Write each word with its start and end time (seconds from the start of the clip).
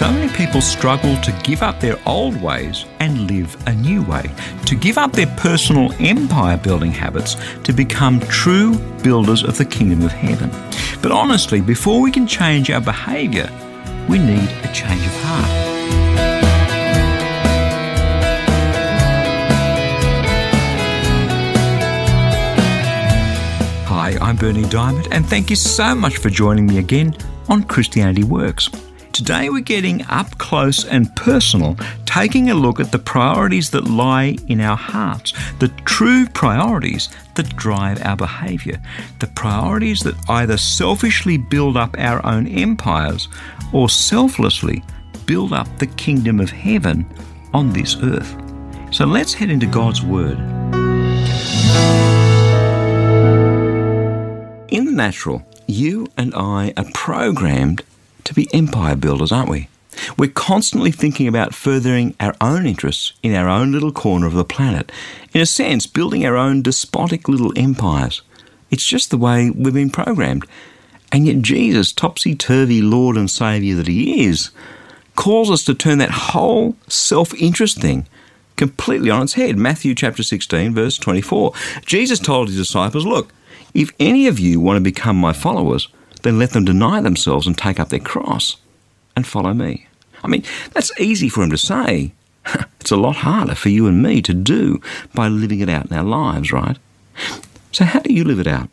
So 0.00 0.10
many 0.10 0.32
people 0.32 0.62
struggle 0.62 1.14
to 1.18 1.30
give 1.44 1.62
up 1.62 1.78
their 1.78 1.98
old 2.06 2.40
ways 2.40 2.86
and 3.00 3.30
live 3.30 3.54
a 3.66 3.74
new 3.74 4.02
way, 4.02 4.30
to 4.64 4.74
give 4.74 4.96
up 4.96 5.12
their 5.12 5.26
personal 5.36 5.92
empire 6.00 6.56
building 6.56 6.90
habits 6.90 7.36
to 7.64 7.74
become 7.74 8.18
true 8.20 8.78
builders 9.02 9.44
of 9.44 9.58
the 9.58 9.66
kingdom 9.66 10.00
of 10.00 10.10
heaven. 10.10 10.48
But 11.02 11.12
honestly, 11.12 11.60
before 11.60 12.00
we 12.00 12.10
can 12.10 12.26
change 12.26 12.70
our 12.70 12.80
behaviour, 12.80 13.50
we 14.08 14.18
need 14.18 14.48
a 14.62 14.72
change 14.72 15.04
of 15.04 15.22
heart. 15.22 15.50
Hi, 23.86 24.16
I'm 24.18 24.36
Berni 24.36 24.62
Dymet, 24.62 25.08
and 25.10 25.26
thank 25.26 25.50
you 25.50 25.56
so 25.56 25.94
much 25.94 26.16
for 26.16 26.30
joining 26.30 26.64
me 26.64 26.78
again 26.78 27.14
on 27.50 27.64
Christianity 27.64 28.24
Works. 28.24 28.70
Today 29.12 29.50
we're 29.50 29.60
getting 29.60 30.06
up 30.06 30.38
close 30.38 30.84
and 30.84 31.14
personal, 31.16 31.76
taking 32.06 32.48
a 32.48 32.54
look 32.54 32.78
at 32.78 32.92
the 32.92 32.98
priorities 32.98 33.70
that 33.70 33.84
lie 33.84 34.36
in 34.46 34.60
our 34.60 34.76
hearts, 34.76 35.32
the 35.58 35.68
true 35.84 36.26
priorities 36.26 37.08
that 37.34 37.56
drive 37.56 38.00
our 38.04 38.16
behaviour, 38.16 38.80
the 39.18 39.26
priorities 39.26 40.00
that 40.00 40.14
either 40.30 40.56
selfishly 40.56 41.36
build 41.36 41.76
up 41.76 41.96
our 41.98 42.24
own 42.24 42.46
empires 42.46 43.28
or 43.72 43.88
selflessly 43.88 44.82
build 45.26 45.52
up 45.52 45.66
the 45.78 45.86
kingdom 45.86 46.38
of 46.38 46.50
heaven 46.50 47.04
on 47.52 47.72
this 47.72 47.96
earth. 48.02 48.36
So 48.92 49.06
let's 49.06 49.34
head 49.34 49.50
into 49.50 49.66
God's 49.66 50.02
Word. 50.02 50.38
In 54.68 54.84
the 54.84 54.92
natural, 54.92 55.42
you 55.66 56.06
and 56.16 56.32
I 56.34 56.72
are 56.76 56.86
programmed 56.94 57.82
to 58.24 58.34
be 58.34 58.52
empire 58.54 58.96
builders, 58.96 59.32
aren't 59.32 59.50
we? 59.50 59.68
We're 60.16 60.30
constantly 60.30 60.92
thinking 60.92 61.28
about 61.28 61.54
furthering 61.54 62.14
our 62.20 62.34
own 62.40 62.66
interests 62.66 63.12
in 63.22 63.34
our 63.34 63.48
own 63.48 63.72
little 63.72 63.92
corner 63.92 64.26
of 64.26 64.34
the 64.34 64.44
planet. 64.44 64.90
In 65.34 65.40
a 65.40 65.46
sense, 65.46 65.86
building 65.86 66.24
our 66.24 66.36
own 66.36 66.62
despotic 66.62 67.28
little 67.28 67.52
empires. 67.56 68.22
It's 68.70 68.84
just 68.84 69.10
the 69.10 69.18
way 69.18 69.50
we've 69.50 69.74
been 69.74 69.90
programmed. 69.90 70.46
And 71.12 71.26
yet, 71.26 71.42
Jesus, 71.42 71.92
topsy 71.92 72.34
turvy 72.34 72.80
Lord 72.80 73.16
and 73.16 73.28
Saviour 73.30 73.76
that 73.76 73.88
He 73.88 74.24
is, 74.24 74.50
calls 75.16 75.50
us 75.50 75.64
to 75.64 75.74
turn 75.74 75.98
that 75.98 76.10
whole 76.10 76.76
self 76.88 77.34
interest 77.34 77.80
thing 77.80 78.06
completely 78.56 79.10
on 79.10 79.22
its 79.22 79.34
head. 79.34 79.56
Matthew 79.56 79.94
chapter 79.94 80.22
16, 80.22 80.72
verse 80.74 80.98
24. 80.98 81.52
Jesus 81.84 82.18
told 82.20 82.48
His 82.48 82.56
disciples, 82.56 83.06
Look, 83.06 83.32
if 83.74 83.90
any 83.98 84.26
of 84.26 84.38
you 84.38 84.60
want 84.60 84.76
to 84.76 84.80
become 84.80 85.16
my 85.16 85.32
followers, 85.32 85.88
then 86.22 86.38
let 86.38 86.50
them 86.50 86.64
deny 86.64 87.00
themselves 87.00 87.46
and 87.46 87.56
take 87.56 87.80
up 87.80 87.88
their 87.88 88.00
cross 88.00 88.56
and 89.16 89.26
follow 89.26 89.52
me. 89.52 89.86
I 90.22 90.28
mean, 90.28 90.44
that's 90.72 90.98
easy 91.00 91.28
for 91.28 91.42
him 91.42 91.50
to 91.50 91.58
say. 91.58 92.12
it's 92.80 92.90
a 92.90 92.96
lot 92.96 93.16
harder 93.16 93.54
for 93.54 93.68
you 93.68 93.86
and 93.86 94.02
me 94.02 94.22
to 94.22 94.34
do 94.34 94.80
by 95.14 95.28
living 95.28 95.60
it 95.60 95.68
out 95.68 95.90
in 95.90 95.96
our 95.96 96.04
lives, 96.04 96.52
right? 96.52 96.78
So, 97.72 97.84
how 97.84 98.00
do 98.00 98.12
you 98.12 98.24
live 98.24 98.40
it 98.40 98.46
out? 98.46 98.68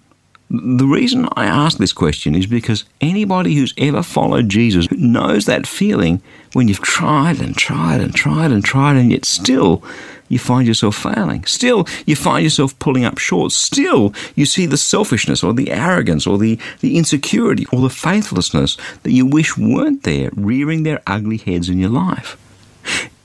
The 0.50 0.86
reason 0.86 1.28
I 1.36 1.46
ask 1.46 1.78
this 1.78 1.92
question 1.92 2.34
is 2.34 2.48
because 2.48 2.86
anybody 3.02 3.54
who's 3.54 3.74
ever 3.78 4.02
followed 4.02 4.48
Jesus 4.48 4.90
knows 4.92 5.46
that 5.46 5.68
feeling 5.68 6.22
when 6.54 6.70
you've 6.70 6.82
tried 6.82 7.42
and 7.42 7.56
tried 7.56 8.00
and 8.00 8.16
tried 8.16 8.52
and 8.52 8.64
tried 8.64 8.96
and 8.96 9.12
yet 9.12 9.26
still 9.26 9.84
you 10.30 10.40
find 10.40 10.68
yourself 10.68 10.96
failing. 10.96 11.46
Still, 11.46 11.88
you 12.06 12.16
find 12.16 12.44
yourself 12.44 12.78
pulling 12.80 13.06
up 13.06 13.18
short. 13.18 13.52
Still, 13.52 14.14
you 14.36 14.46
see 14.46 14.66
the 14.66 14.78
selfishness 14.78 15.44
or 15.44 15.54
the 15.54 15.72
arrogance 15.72 16.28
or 16.28 16.38
the, 16.38 16.60
the 16.80 16.98
insecurity 16.98 17.66
or 17.72 17.82
the 17.82 17.90
faithlessness 17.90 18.78
that 19.04 19.12
you 19.12 19.26
wish 19.26 19.58
weren't 19.58 20.04
there 20.04 20.30
rearing 20.36 20.84
their 20.84 21.02
ugly 21.08 21.38
heads 21.38 21.70
in 21.70 21.80
your 21.80 21.90
life. 21.90 22.38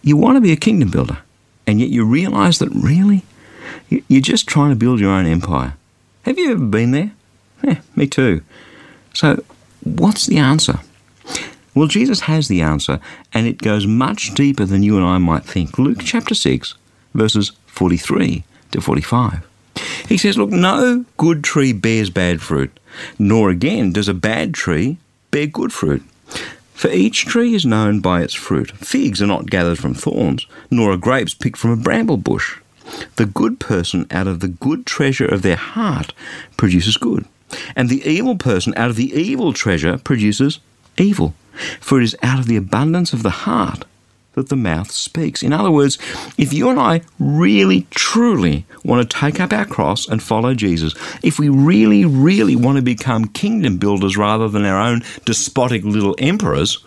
You 0.02 0.16
want 0.16 0.36
to 0.36 0.41
be 0.41 0.52
a 0.52 0.56
kingdom 0.56 0.91
builder, 0.91 1.18
and 1.66 1.80
yet 1.80 1.91
you 1.91 2.04
realize 2.04 2.58
that 2.58 2.70
really, 2.70 3.22
you're 3.88 4.20
just 4.20 4.48
trying 4.48 4.70
to 4.70 4.76
build 4.76 5.00
your 5.00 5.12
own 5.12 5.26
empire. 5.26 5.74
Have 6.22 6.38
you 6.38 6.52
ever 6.52 6.64
been 6.64 6.91
there? 6.91 7.12
Yeah, 7.62 7.80
me 7.94 8.06
too. 8.06 8.42
So, 9.14 9.44
what's 9.84 10.26
the 10.26 10.38
answer? 10.38 10.80
Well, 11.74 11.86
Jesus 11.86 12.20
has 12.20 12.48
the 12.48 12.60
answer, 12.60 13.00
and 13.32 13.46
it 13.46 13.58
goes 13.58 13.86
much 13.86 14.34
deeper 14.34 14.64
than 14.64 14.82
you 14.82 14.96
and 14.96 15.06
I 15.06 15.18
might 15.18 15.44
think. 15.44 15.78
Luke 15.78 16.00
chapter 16.02 16.34
6, 16.34 16.74
verses 17.14 17.52
43 17.66 18.44
to 18.72 18.80
45. 18.80 19.46
He 20.08 20.18
says, 20.18 20.36
Look, 20.36 20.50
no 20.50 21.04
good 21.16 21.42
tree 21.42 21.72
bears 21.72 22.10
bad 22.10 22.42
fruit, 22.42 22.78
nor 23.18 23.50
again 23.50 23.92
does 23.92 24.08
a 24.08 24.14
bad 24.14 24.54
tree 24.54 24.98
bear 25.30 25.46
good 25.46 25.72
fruit. 25.72 26.02
For 26.74 26.90
each 26.90 27.26
tree 27.26 27.54
is 27.54 27.64
known 27.64 28.00
by 28.00 28.22
its 28.22 28.34
fruit. 28.34 28.72
Figs 28.72 29.22
are 29.22 29.26
not 29.26 29.50
gathered 29.50 29.78
from 29.78 29.94
thorns, 29.94 30.46
nor 30.70 30.92
are 30.92 30.96
grapes 30.96 31.32
picked 31.32 31.56
from 31.56 31.70
a 31.70 31.76
bramble 31.76 32.16
bush. 32.16 32.58
The 33.16 33.26
good 33.26 33.60
person 33.60 34.06
out 34.10 34.26
of 34.26 34.40
the 34.40 34.48
good 34.48 34.84
treasure 34.84 35.26
of 35.26 35.42
their 35.42 35.56
heart 35.56 36.12
produces 36.56 36.96
good, 36.96 37.24
and 37.76 37.88
the 37.88 38.04
evil 38.04 38.36
person 38.36 38.74
out 38.76 38.90
of 38.90 38.96
the 38.96 39.12
evil 39.12 39.52
treasure 39.52 39.96
produces 39.98 40.58
evil. 40.98 41.34
For 41.80 42.00
it 42.00 42.04
is 42.04 42.16
out 42.22 42.40
of 42.40 42.46
the 42.46 42.56
abundance 42.56 43.12
of 43.12 43.22
the 43.22 43.30
heart 43.30 43.84
that 44.34 44.48
the 44.48 44.56
mouth 44.56 44.91
speaks. 44.91 45.43
In 45.43 45.53
other 45.53 45.70
words, 45.70 45.98
if 46.38 46.53
you 46.53 46.70
and 46.70 46.81
I 46.81 47.03
really, 47.19 47.87
truly 47.91 48.65
want 48.84 49.09
to 49.09 49.19
take 49.19 49.41
up 49.41 49.53
our 49.53 49.65
cross 49.65 50.09
and 50.09 50.22
follow 50.22 50.54
Jesus, 50.54 50.94
if 51.22 51.38
we 51.38 51.48
really, 51.48 52.04
really 52.04 52.56
want 52.56 52.76
to 52.76 52.82
become 52.82 53.26
kingdom 53.26 53.76
builders 53.76 54.16
rather 54.16 54.48
than 54.48 54.65
our 54.65 54.81
own 54.81 55.03
despotic 55.25 55.84
little 55.84 56.16
emperors, 56.19 56.84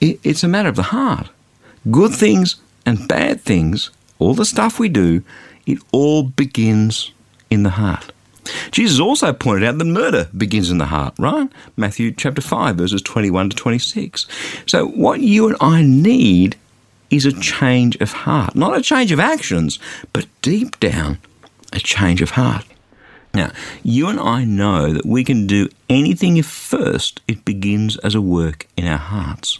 it's 0.00 0.44
a 0.44 0.48
matter 0.48 0.68
of 0.68 0.76
the 0.76 0.82
heart. 0.84 1.30
Good 1.90 2.12
things 2.12 2.56
and 2.86 3.08
bad 3.08 3.40
things, 3.40 3.90
all 4.18 4.34
the 4.34 4.44
stuff 4.44 4.78
we 4.78 4.88
do, 4.88 5.22
it 5.66 5.78
all 5.92 6.22
begins 6.22 7.12
in 7.50 7.62
the 7.62 7.70
heart. 7.70 8.12
Jesus 8.70 8.98
also 8.98 9.32
pointed 9.32 9.68
out 9.68 9.78
that 9.78 9.84
murder 9.84 10.28
begins 10.36 10.70
in 10.70 10.78
the 10.78 10.86
heart, 10.86 11.14
right? 11.18 11.48
Matthew 11.76 12.12
chapter 12.12 12.40
5, 12.40 12.76
verses 12.76 13.02
21 13.02 13.50
to 13.50 13.56
26. 13.56 14.26
So, 14.66 14.88
what 14.88 15.20
you 15.20 15.48
and 15.48 15.56
I 15.60 15.82
need 15.82 16.56
is 17.10 17.26
a 17.26 17.32
change 17.32 17.96
of 17.96 18.12
heart. 18.12 18.56
Not 18.56 18.76
a 18.76 18.82
change 18.82 19.12
of 19.12 19.20
actions, 19.20 19.78
but 20.12 20.26
deep 20.40 20.80
down, 20.80 21.18
a 21.72 21.78
change 21.78 22.22
of 22.22 22.30
heart. 22.30 22.64
Now, 23.34 23.50
you 23.82 24.08
and 24.08 24.20
I 24.20 24.44
know 24.44 24.92
that 24.92 25.06
we 25.06 25.24
can 25.24 25.46
do 25.46 25.68
anything 25.88 26.36
if 26.36 26.46
first 26.46 27.20
it 27.28 27.44
begins 27.44 27.96
as 27.98 28.14
a 28.14 28.20
work 28.20 28.66
in 28.76 28.86
our 28.86 28.98
hearts. 28.98 29.58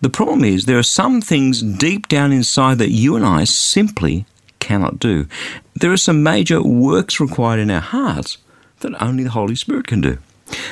The 0.00 0.10
problem 0.10 0.44
is 0.44 0.64
there 0.64 0.78
are 0.78 0.82
some 0.82 1.20
things 1.20 1.62
deep 1.62 2.08
down 2.08 2.32
inside 2.32 2.78
that 2.78 2.90
you 2.90 3.16
and 3.16 3.24
I 3.24 3.44
simply 3.44 4.26
cannot 4.64 4.98
do. 4.98 5.26
There 5.74 5.92
are 5.92 6.06
some 6.08 6.22
major 6.22 6.62
works 6.62 7.20
required 7.20 7.60
in 7.60 7.70
our 7.70 7.80
hearts 7.80 8.38
that 8.80 9.00
only 9.02 9.24
the 9.24 9.30
Holy 9.30 9.54
Spirit 9.54 9.86
can 9.86 10.00
do. 10.00 10.18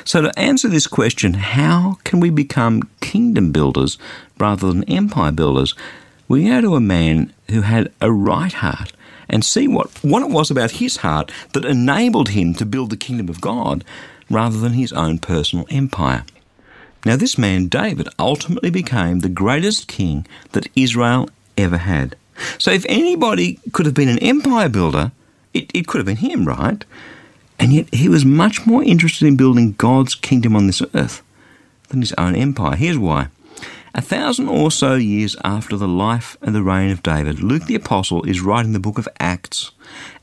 So, 0.05 0.23
to 0.23 0.39
answer 0.39 0.69
this 0.69 0.87
question, 0.87 1.35
how 1.35 1.99
can 2.05 2.21
we 2.21 2.31
become 2.31 2.89
kingdom 3.01 3.53
builders 3.53 3.99
rather 4.39 4.69
than 4.69 4.85
empire 4.85 5.33
builders? 5.33 5.75
We 6.29 6.49
go 6.49 6.61
to 6.61 6.77
a 6.77 6.81
man 6.81 7.33
who 7.51 7.63
had 7.63 7.93
a 8.01 8.11
right 8.11 8.53
heart 8.53 8.93
and 9.29 9.45
see 9.45 9.69
what, 9.69 9.89
what 10.03 10.23
it 10.23 10.31
was 10.31 10.51
about 10.51 10.83
his 10.83 10.99
heart 10.99 11.31
that 11.53 11.65
enabled 11.65 12.31
him 12.31 12.55
to 12.55 12.67
build 12.67 12.91
the 12.91 12.97
kingdom 12.97 13.29
of 13.29 13.41
God 13.41 13.85
rather 14.31 14.59
than 14.59 14.73
his 14.73 14.93
own 14.93 15.19
personal 15.19 15.67
empire. 15.71 16.25
Now, 17.05 17.17
this 17.17 17.37
man, 17.37 17.67
David, 17.67 18.09
ultimately 18.19 18.71
became 18.71 19.21
the 19.21 19.29
greatest 19.29 19.89
king 19.89 20.27
that 20.53 20.69
Israel 20.77 21.29
ever 21.57 21.79
had. 21.79 22.17
So 22.59 22.71
if 22.71 22.85
anybody 22.89 23.61
could 23.73 23.87
have 23.87 23.95
been 23.95 24.09
an 24.09 24.19
empire 24.19 24.69
builder, 24.69 25.13
it, 25.55 25.71
it 25.75 25.87
could 25.87 25.99
have 25.99 26.07
been 26.07 26.17
him, 26.17 26.47
right? 26.47 26.85
And 27.59 27.73
yet 27.73 27.93
he 27.95 28.09
was 28.09 28.25
much 28.25 28.67
more 28.67 28.83
interested 28.83 29.27
in 29.27 29.37
building 29.37 29.73
God's 29.79 30.15
kingdom 30.15 30.57
on 30.57 30.67
this 30.67 30.83
earth 30.95 31.23
than 31.89 32.01
his 32.01 32.15
own 32.19 32.35
empire. 32.35 32.77
Here's 32.77 32.99
why. 32.99 33.29
A 33.95 34.01
thousand 34.01 34.49
or 34.49 34.71
so 34.71 34.95
years 34.95 35.37
after 35.45 35.77
the 35.77 35.87
life 35.87 36.39
and 36.41 36.55
the 36.55 36.63
reign 36.63 36.91
of 36.91 37.03
David, 37.03 37.41
Luke 37.41 37.67
the 37.67 37.75
Apostle 37.75 38.23
is 38.25 38.41
writing 38.41 38.73
the 38.73 38.81
book 38.81 38.97
of 38.97 39.07
Acts, 39.21 39.71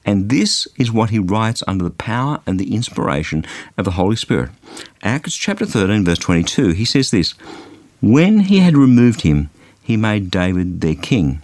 and 0.03 0.29
this 0.29 0.67
is 0.77 0.91
what 0.91 1.11
he 1.11 1.19
writes 1.19 1.61
under 1.67 1.83
the 1.83 1.91
power 1.91 2.41
and 2.47 2.59
the 2.59 2.73
inspiration 2.73 3.45
of 3.77 3.85
the 3.85 3.91
Holy 3.91 4.15
Spirit. 4.15 4.49
Acts 5.03 5.35
chapter 5.35 5.67
13, 5.67 6.03
verse 6.03 6.17
22, 6.17 6.69
he 6.69 6.83
says 6.83 7.11
this 7.11 7.33
When 8.01 8.39
he 8.39 8.57
had 8.59 8.75
removed 8.75 9.21
him, 9.21 9.51
he 9.83 9.97
made 9.97 10.31
David 10.31 10.81
their 10.81 10.95
king. 10.95 11.41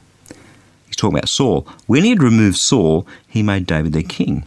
He's 0.95 1.01
talking 1.01 1.17
about 1.17 1.27
Saul. 1.27 1.67
When 1.87 2.05
he 2.05 2.11
had 2.11 2.23
removed 2.23 2.55
Saul, 2.55 3.05
he 3.27 3.43
made 3.43 3.65
David 3.65 3.91
their 3.91 4.01
king. 4.01 4.45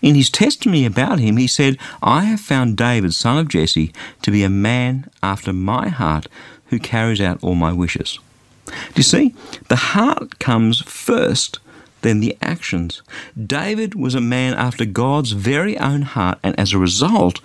In 0.00 0.14
his 0.14 0.30
testimony 0.30 0.86
about 0.86 1.18
him, 1.18 1.36
he 1.36 1.46
said, 1.46 1.76
I 2.02 2.24
have 2.24 2.40
found 2.40 2.78
David, 2.78 3.12
son 3.12 3.36
of 3.36 3.48
Jesse, 3.48 3.92
to 4.22 4.30
be 4.30 4.42
a 4.42 4.48
man 4.48 5.10
after 5.22 5.52
my 5.52 5.88
heart 5.88 6.26
who 6.68 6.78
carries 6.78 7.20
out 7.20 7.38
all 7.42 7.54
my 7.54 7.70
wishes. 7.70 8.18
Do 8.64 8.72
you 8.96 9.02
see? 9.02 9.34
The 9.68 9.76
heart 9.76 10.38
comes 10.38 10.80
first, 10.80 11.58
then 12.00 12.20
the 12.20 12.38
actions. 12.40 13.02
David 13.38 13.94
was 13.94 14.14
a 14.14 14.22
man 14.22 14.54
after 14.54 14.86
God's 14.86 15.32
very 15.32 15.76
own 15.76 16.00
heart, 16.00 16.38
and 16.42 16.58
as 16.58 16.72
a 16.72 16.78
result, 16.78 17.42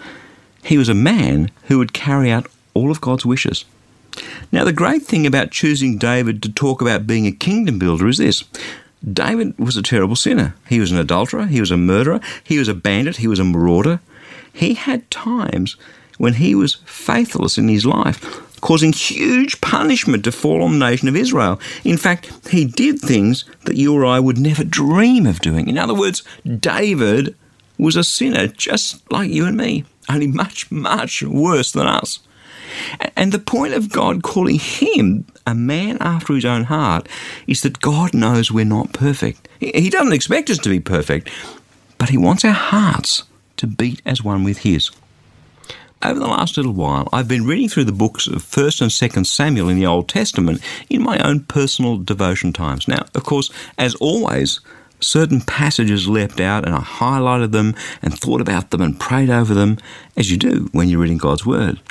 he 0.63 0.77
was 0.77 0.87
a 0.87 0.93
man 0.93 1.51
who 1.65 1.77
would 1.77 1.91
carry 1.91 2.31
out 2.31 2.47
all 2.73 2.89
of 2.89 3.01
God's 3.01 3.25
wishes. 3.25 3.65
Now, 4.51 4.63
the 4.63 4.73
great 4.73 5.03
thing 5.03 5.27
about 5.27 5.51
choosing 5.51 5.97
David 5.97 6.41
to 6.43 6.51
talk 6.51 6.81
about 6.81 7.07
being 7.07 7.27
a 7.27 7.31
kingdom 7.31 7.79
builder 7.79 8.07
is 8.07 8.17
this 8.17 8.43
David 9.03 9.57
was 9.57 9.77
a 9.77 9.81
terrible 9.81 10.15
sinner. 10.15 10.55
He 10.67 10.79
was 10.79 10.91
an 10.91 10.97
adulterer, 10.97 11.45
he 11.45 11.59
was 11.59 11.71
a 11.71 11.77
murderer, 11.77 12.19
he 12.43 12.57
was 12.57 12.67
a 12.67 12.73
bandit, 12.73 13.17
he 13.17 13.27
was 13.27 13.39
a 13.39 13.43
marauder. 13.43 13.99
He 14.51 14.73
had 14.73 15.09
times 15.09 15.77
when 16.17 16.33
he 16.33 16.53
was 16.53 16.75
faithless 16.85 17.57
in 17.57 17.69
his 17.69 17.85
life, 17.85 18.19
causing 18.59 18.91
huge 18.91 19.61
punishment 19.61 20.25
to 20.25 20.31
fall 20.31 20.61
on 20.61 20.73
the 20.73 20.85
nation 20.85 21.07
of 21.07 21.15
Israel. 21.15 21.59
In 21.85 21.97
fact, 21.97 22.49
he 22.49 22.65
did 22.65 22.99
things 22.99 23.45
that 23.63 23.77
you 23.77 23.95
or 23.95 24.05
I 24.05 24.19
would 24.19 24.37
never 24.37 24.65
dream 24.65 25.25
of 25.25 25.39
doing. 25.39 25.69
In 25.69 25.77
other 25.77 25.93
words, 25.93 26.23
David 26.45 27.35
was 27.77 27.95
a 27.95 28.03
sinner 28.03 28.47
just 28.47 29.09
like 29.11 29.31
you 29.31 29.45
and 29.45 29.55
me, 29.55 29.85
only 30.09 30.27
much, 30.27 30.69
much 30.69 31.23
worse 31.23 31.71
than 31.71 31.87
us. 31.87 32.19
And 33.15 33.31
the 33.31 33.39
point 33.39 33.73
of 33.73 33.91
God 33.91 34.23
calling 34.23 34.59
him 34.59 35.25
a 35.45 35.55
man 35.55 35.97
after 35.99 36.33
his 36.33 36.45
own 36.45 36.65
heart 36.65 37.07
is 37.47 37.61
that 37.61 37.81
God 37.81 38.13
knows 38.13 38.51
we're 38.51 38.65
not 38.65 38.93
perfect. 38.93 39.47
He 39.59 39.89
doesn't 39.89 40.13
expect 40.13 40.49
us 40.49 40.57
to 40.59 40.69
be 40.69 40.79
perfect, 40.79 41.29
but 41.97 42.09
He 42.09 42.17
wants 42.17 42.43
our 42.43 42.51
hearts 42.51 43.23
to 43.57 43.67
beat 43.67 44.01
as 44.05 44.23
one 44.23 44.43
with 44.43 44.59
His. 44.59 44.89
Over 46.01 46.17
the 46.17 46.27
last 46.27 46.55
little 46.55 46.71
while, 46.71 47.09
I've 47.11 47.27
been 47.27 47.45
reading 47.45 47.67
through 47.67 47.83
the 47.83 47.91
books 47.91 48.25
of 48.25 48.41
1st 48.41 48.81
and 48.81 48.89
2nd 48.89 49.27
Samuel 49.27 49.67
in 49.67 49.77
the 49.77 49.85
Old 49.85 50.07
Testament 50.07 50.61
in 50.89 51.03
my 51.03 51.19
own 51.19 51.41
personal 51.41 51.97
devotion 51.97 52.53
times. 52.53 52.87
Now, 52.87 53.05
of 53.13 53.25
course, 53.25 53.51
as 53.77 53.95
always, 53.95 54.61
certain 55.01 55.41
passages 55.41 56.07
leapt 56.07 56.39
out 56.39 56.65
and 56.65 56.73
I 56.73 56.79
highlighted 56.79 57.51
them 57.51 57.75
and 58.01 58.17
thought 58.17 58.39
about 58.39 58.71
them 58.71 58.81
and 58.81 58.97
prayed 58.97 59.29
over 59.29 59.53
them, 59.53 59.77
as 60.15 60.31
you 60.31 60.37
do 60.37 60.69
when 60.71 60.87
you're 60.87 61.01
reading 61.01 61.17
God's 61.17 61.45
Word. 61.45 61.81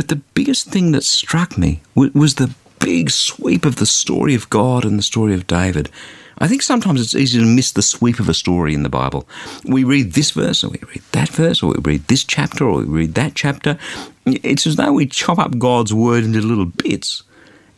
But 0.00 0.08
the 0.08 0.16
biggest 0.16 0.68
thing 0.68 0.92
that 0.92 1.04
struck 1.04 1.58
me 1.58 1.82
was 1.94 2.36
the 2.36 2.54
big 2.78 3.10
sweep 3.10 3.66
of 3.66 3.76
the 3.76 3.84
story 3.84 4.34
of 4.34 4.48
God 4.48 4.82
and 4.82 4.98
the 4.98 5.02
story 5.02 5.34
of 5.34 5.46
David. 5.46 5.90
I 6.38 6.48
think 6.48 6.62
sometimes 6.62 7.02
it's 7.02 7.14
easy 7.14 7.38
to 7.38 7.44
miss 7.44 7.72
the 7.72 7.82
sweep 7.82 8.18
of 8.18 8.26
a 8.26 8.32
story 8.32 8.72
in 8.72 8.82
the 8.82 8.88
Bible. 8.88 9.28
We 9.62 9.84
read 9.84 10.14
this 10.14 10.30
verse, 10.30 10.64
or 10.64 10.70
we 10.70 10.78
read 10.88 11.02
that 11.12 11.28
verse, 11.28 11.62
or 11.62 11.72
we 11.72 11.82
read 11.84 12.08
this 12.08 12.24
chapter, 12.24 12.64
or 12.64 12.78
we 12.78 12.84
read 12.84 13.14
that 13.16 13.34
chapter. 13.34 13.78
It's 14.24 14.66
as 14.66 14.76
though 14.76 14.94
we 14.94 15.04
chop 15.04 15.38
up 15.38 15.58
God's 15.58 15.92
word 15.92 16.24
into 16.24 16.40
little 16.40 16.64
bits, 16.64 17.22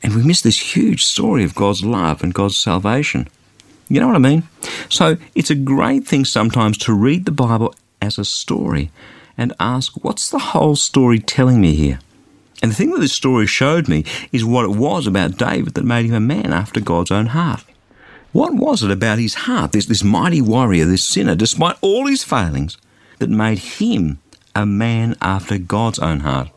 and 0.00 0.14
we 0.14 0.22
miss 0.22 0.42
this 0.42 0.76
huge 0.76 1.04
story 1.04 1.42
of 1.42 1.56
God's 1.56 1.82
love 1.82 2.22
and 2.22 2.32
God's 2.32 2.56
salvation. 2.56 3.26
You 3.88 3.98
know 3.98 4.06
what 4.06 4.14
I 4.14 4.20
mean? 4.20 4.44
So 4.88 5.16
it's 5.34 5.50
a 5.50 5.56
great 5.56 6.06
thing 6.06 6.24
sometimes 6.24 6.78
to 6.78 6.92
read 6.92 7.24
the 7.24 7.32
Bible 7.32 7.74
as 8.00 8.16
a 8.16 8.24
story 8.24 8.92
and 9.36 9.52
ask, 9.58 10.04
what's 10.04 10.30
the 10.30 10.38
whole 10.38 10.76
story 10.76 11.18
telling 11.18 11.60
me 11.60 11.74
here? 11.74 11.98
And 12.62 12.70
the 12.70 12.74
thing 12.76 12.92
that 12.92 13.00
this 13.00 13.12
story 13.12 13.46
showed 13.46 13.88
me 13.88 14.04
is 14.30 14.44
what 14.44 14.64
it 14.64 14.70
was 14.70 15.06
about 15.06 15.36
David 15.36 15.74
that 15.74 15.84
made 15.84 16.06
him 16.06 16.14
a 16.14 16.20
man 16.20 16.52
after 16.52 16.80
God's 16.80 17.10
own 17.10 17.26
heart. 17.26 17.64
What 18.30 18.54
was 18.54 18.82
it 18.82 18.90
about 18.90 19.18
his 19.18 19.34
heart, 19.34 19.72
this, 19.72 19.86
this 19.86 20.04
mighty 20.04 20.40
warrior, 20.40 20.86
this 20.86 21.04
sinner, 21.04 21.34
despite 21.34 21.76
all 21.82 22.06
his 22.06 22.24
failings, 22.24 22.78
that 23.18 23.28
made 23.28 23.58
him 23.58 24.20
a 24.54 24.64
man 24.64 25.16
after 25.20 25.58
God's 25.58 25.98
own 25.98 26.20
heart? 26.20 26.48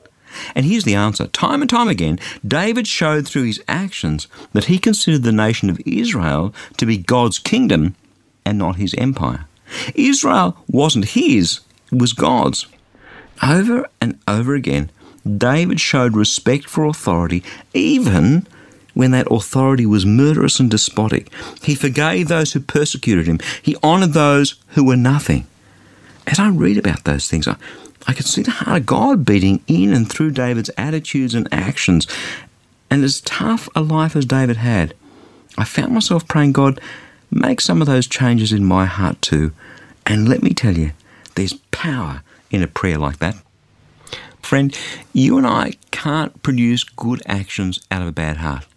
And 0.53 0.65
here's 0.65 0.83
the 0.83 0.95
answer. 0.95 1.27
Time 1.27 1.61
and 1.61 1.69
time 1.69 1.87
again, 1.87 2.19
David 2.47 2.87
showed 2.87 3.27
through 3.27 3.43
his 3.43 3.63
actions 3.67 4.27
that 4.53 4.65
he 4.65 4.77
considered 4.77 5.23
the 5.23 5.31
nation 5.31 5.69
of 5.69 5.81
Israel 5.85 6.53
to 6.77 6.85
be 6.85 6.97
God's 6.97 7.39
kingdom 7.39 7.95
and 8.45 8.57
not 8.57 8.75
his 8.75 8.93
empire. 8.97 9.45
Israel 9.95 10.57
wasn't 10.67 11.09
his, 11.09 11.61
it 11.91 11.99
was 11.99 12.13
God's. 12.13 12.67
Over 13.43 13.85
and 13.99 14.19
over 14.27 14.55
again, 14.55 14.91
David 15.25 15.79
showed 15.79 16.15
respect 16.15 16.67
for 16.67 16.85
authority 16.85 17.43
even 17.73 18.47
when 18.93 19.11
that 19.11 19.27
authority 19.29 19.85
was 19.85 20.05
murderous 20.05 20.59
and 20.59 20.71
despotic. 20.71 21.29
He 21.61 21.75
forgave 21.75 22.27
those 22.27 22.53
who 22.53 22.59
persecuted 22.59 23.27
him. 23.27 23.39
He 23.61 23.75
honoured 23.83 24.13
those 24.13 24.55
who 24.69 24.83
were 24.83 24.95
nothing. 24.95 25.45
As 26.27 26.39
I 26.39 26.49
read 26.49 26.77
about 26.77 27.03
those 27.03 27.29
things, 27.29 27.47
I, 27.47 27.57
I 28.07 28.13
can 28.13 28.25
see 28.25 28.41
the 28.41 28.51
heart 28.51 28.81
of 28.81 28.85
God 28.85 29.25
beating 29.25 29.61
in 29.67 29.93
and 29.93 30.09
through 30.09 30.31
David's 30.31 30.71
attitudes 30.77 31.35
and 31.35 31.47
actions. 31.51 32.07
And 32.89 33.03
as 33.03 33.21
tough 33.21 33.67
a 33.75 33.81
life 33.81 34.15
as 34.15 34.25
David 34.25 34.57
had, 34.57 34.93
I 35.57 35.65
found 35.65 35.93
myself 35.93 36.27
praying, 36.27 36.53
God, 36.53 36.79
make 37.29 37.61
some 37.61 37.81
of 37.81 37.87
those 37.87 38.07
changes 38.07 38.53
in 38.53 38.63
my 38.63 38.85
heart 38.85 39.21
too. 39.21 39.51
And 40.05 40.29
let 40.29 40.41
me 40.41 40.53
tell 40.53 40.77
you, 40.77 40.91
there's 41.35 41.53
power 41.71 42.23
in 42.49 42.63
a 42.63 42.67
prayer 42.67 42.97
like 42.97 43.19
that. 43.19 43.35
Friend, 44.45 44.77
you 45.11 45.39
and 45.39 45.47
I 45.47 45.73
can't 45.89 46.43
produce 46.43 46.83
good 46.83 47.19
actions 47.25 47.79
out 47.89 48.03
of 48.03 48.07
a 48.07 48.11
bad 48.11 48.37
heart. 48.37 48.67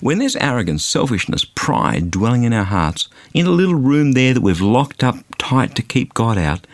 When 0.00 0.18
there's 0.18 0.36
arrogance, 0.36 0.84
selfishness, 0.84 1.44
pride 1.44 2.12
dwelling 2.12 2.44
in 2.44 2.52
our 2.52 2.64
hearts, 2.64 3.08
in 3.34 3.44
a 3.44 3.50
little 3.50 3.74
room 3.74 4.12
there 4.12 4.32
that 4.32 4.40
we've 4.40 4.60
locked 4.60 5.02
up 5.02 5.16
tight 5.36 5.74
to 5.74 5.82
keep 5.82 6.14
God 6.14 6.38
out, 6.38 6.64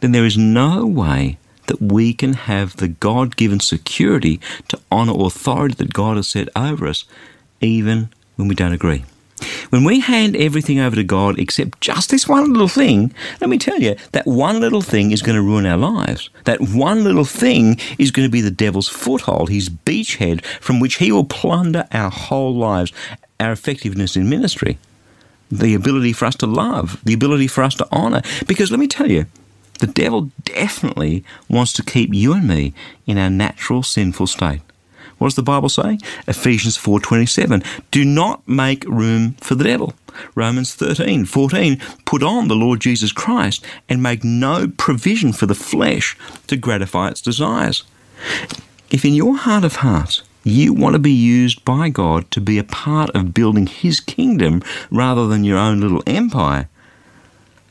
then 0.00 0.10
there 0.10 0.26
is 0.26 0.36
no 0.36 0.84
way 0.84 1.38
that 1.68 1.80
we 1.80 2.12
can 2.12 2.32
have 2.32 2.76
the 2.76 2.88
God 2.88 3.36
given 3.36 3.60
security 3.60 4.40
to 4.66 4.80
honour 4.90 5.14
authority 5.16 5.76
that 5.76 5.92
God 5.92 6.16
has 6.16 6.26
set 6.26 6.48
over 6.56 6.88
us, 6.88 7.04
even 7.60 8.08
when 8.34 8.48
we 8.48 8.56
don't 8.56 8.72
agree. 8.72 9.04
When 9.74 9.82
we 9.82 9.98
hand 9.98 10.36
everything 10.36 10.78
over 10.78 10.94
to 10.94 11.02
God 11.02 11.36
except 11.36 11.80
just 11.80 12.10
this 12.10 12.28
one 12.28 12.52
little 12.52 12.68
thing, 12.68 13.12
let 13.40 13.50
me 13.50 13.58
tell 13.58 13.80
you, 13.80 13.96
that 14.12 14.24
one 14.24 14.60
little 14.60 14.82
thing 14.82 15.10
is 15.10 15.20
going 15.20 15.34
to 15.34 15.42
ruin 15.42 15.66
our 15.66 15.76
lives. 15.76 16.30
That 16.44 16.60
one 16.60 17.02
little 17.02 17.24
thing 17.24 17.80
is 17.98 18.12
going 18.12 18.24
to 18.24 18.30
be 18.30 18.40
the 18.40 18.52
devil's 18.52 18.88
foothold, 18.88 19.50
his 19.50 19.68
beachhead 19.68 20.44
from 20.60 20.78
which 20.78 20.98
he 20.98 21.10
will 21.10 21.24
plunder 21.24 21.88
our 21.90 22.08
whole 22.08 22.54
lives, 22.54 22.92
our 23.40 23.50
effectiveness 23.50 24.14
in 24.14 24.28
ministry, 24.28 24.78
the 25.50 25.74
ability 25.74 26.12
for 26.12 26.26
us 26.26 26.36
to 26.36 26.46
love, 26.46 27.02
the 27.02 27.14
ability 27.14 27.48
for 27.48 27.64
us 27.64 27.74
to 27.74 27.92
honour. 27.92 28.22
Because 28.46 28.70
let 28.70 28.78
me 28.78 28.86
tell 28.86 29.10
you, 29.10 29.26
the 29.80 29.88
devil 29.88 30.30
definitely 30.44 31.24
wants 31.48 31.72
to 31.72 31.82
keep 31.82 32.14
you 32.14 32.32
and 32.32 32.46
me 32.46 32.74
in 33.08 33.18
our 33.18 33.28
natural 33.28 33.82
sinful 33.82 34.28
state. 34.28 34.60
What 35.18 35.28
does 35.28 35.34
the 35.36 35.42
Bible 35.42 35.68
say? 35.68 35.98
Ephesians 36.26 36.76
4:27. 36.76 37.62
Do 37.90 38.04
not 38.04 38.46
make 38.48 38.84
room 38.84 39.36
for 39.40 39.54
the 39.54 39.64
devil. 39.64 39.94
Romans 40.34 40.74
13, 40.74 41.24
14. 41.24 41.80
Put 42.04 42.22
on 42.22 42.48
the 42.48 42.54
Lord 42.54 42.80
Jesus 42.80 43.12
Christ 43.12 43.64
and 43.88 44.02
make 44.02 44.22
no 44.22 44.68
provision 44.68 45.32
for 45.32 45.46
the 45.46 45.54
flesh 45.54 46.16
to 46.46 46.56
gratify 46.56 47.08
its 47.08 47.20
desires. 47.20 47.82
If 48.90 49.04
in 49.04 49.14
your 49.14 49.36
heart 49.36 49.64
of 49.64 49.76
hearts 49.76 50.22
you 50.44 50.72
want 50.72 50.92
to 50.92 50.98
be 50.98 51.12
used 51.12 51.64
by 51.64 51.88
God 51.88 52.30
to 52.30 52.40
be 52.40 52.58
a 52.58 52.64
part 52.64 53.10
of 53.10 53.34
building 53.34 53.66
His 53.66 53.98
kingdom 53.98 54.62
rather 54.90 55.26
than 55.26 55.42
your 55.42 55.58
own 55.58 55.80
little 55.80 56.02
empire, 56.06 56.68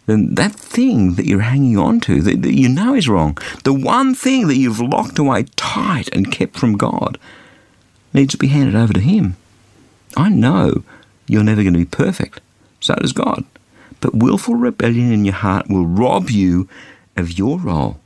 then 0.06 0.36
that 0.36 0.54
thing 0.54 1.16
that 1.16 1.26
you're 1.26 1.42
hanging 1.42 1.78
on 1.78 2.00
to, 2.02 2.22
that, 2.22 2.42
that 2.42 2.54
you 2.54 2.70
know 2.70 2.94
is 2.94 3.08
wrong, 3.08 3.38
the 3.64 3.74
one 3.74 4.14
thing 4.14 4.48
that 4.48 4.58
you've 4.58 4.80
locked 4.80 5.18
away 5.18 5.46
tight 5.56 6.10
and 6.14 6.32
kept 6.32 6.58
from 6.58 6.78
God, 6.78 7.18
needs 8.14 8.32
to 8.34 8.38
be 8.38 8.48
handed 8.48 8.76
over 8.76 8.94
to 8.94 9.00
Him. 9.00 9.38
I 10.16 10.30
know 10.30 10.84
you're 11.28 11.44
never 11.44 11.64
going 11.64 11.74
to 11.74 11.80
be 11.80 11.86
perfect. 11.86 12.42
So 12.80 12.96
does 12.96 13.14
God. 13.14 13.46
But 14.02 14.16
willful 14.16 14.56
rebellion 14.56 15.12
in 15.12 15.26
your 15.26 15.36
heart 15.36 15.70
will 15.70 15.86
rob 15.86 16.30
you 16.30 16.68
of 17.16 17.38
your 17.38 17.58
role 17.58 18.00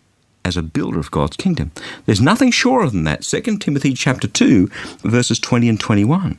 as 0.46 0.56
a 0.56 0.62
builder 0.62 1.00
of 1.00 1.12
God's 1.12 1.36
kingdom. 1.36 1.72
There's 2.06 2.22
nothing 2.22 2.52
surer 2.52 2.90
than 2.90 3.04
that. 3.04 3.24
2 3.24 3.58
Timothy 3.58 3.94
chapter 3.94 4.28
2, 4.28 4.68
verses 5.02 5.40
20 5.40 5.68
and 5.68 5.80
21. 5.80 6.38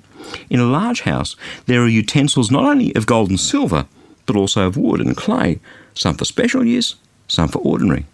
In 0.49 0.61
a 0.61 0.65
large 0.65 1.03
house, 1.03 1.37
there 1.67 1.83
are 1.83 1.89
utensils 1.89 2.51
not 2.51 2.65
only 2.65 2.95
of 2.95 3.07
gold 3.07 3.31
and 3.31 3.41
silver, 3.41 3.87
but 4.29 4.37
also 4.37 4.65
of 4.65 4.77
wood 4.77 5.01
and 5.01 5.17
clay, 5.17 5.59
some 5.95 6.15
for 6.15 6.25
special 6.25 6.65
use, 6.65 6.95
some 7.27 7.49
for 7.49 7.59
ordinary. 7.59 8.07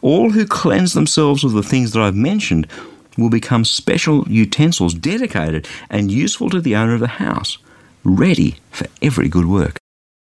All 0.00 0.30
who 0.30 0.44
cleanse 0.44 0.94
themselves 0.94 1.44
of 1.44 1.52
the 1.52 1.62
things 1.62 1.92
that 1.92 2.02
I've 2.02 2.16
mentioned 2.16 2.66
will 3.16 3.30
become 3.30 3.64
special 3.64 4.26
utensils 4.28 4.94
dedicated 4.94 5.68
and 5.90 6.10
useful 6.10 6.50
to 6.50 6.60
the 6.60 6.74
owner 6.74 6.94
of 6.94 7.00
the 7.00 7.06
house, 7.06 7.58
ready 8.02 8.56
for 8.70 8.86
every 9.02 9.28
good 9.28 9.46
work. 9.46 9.76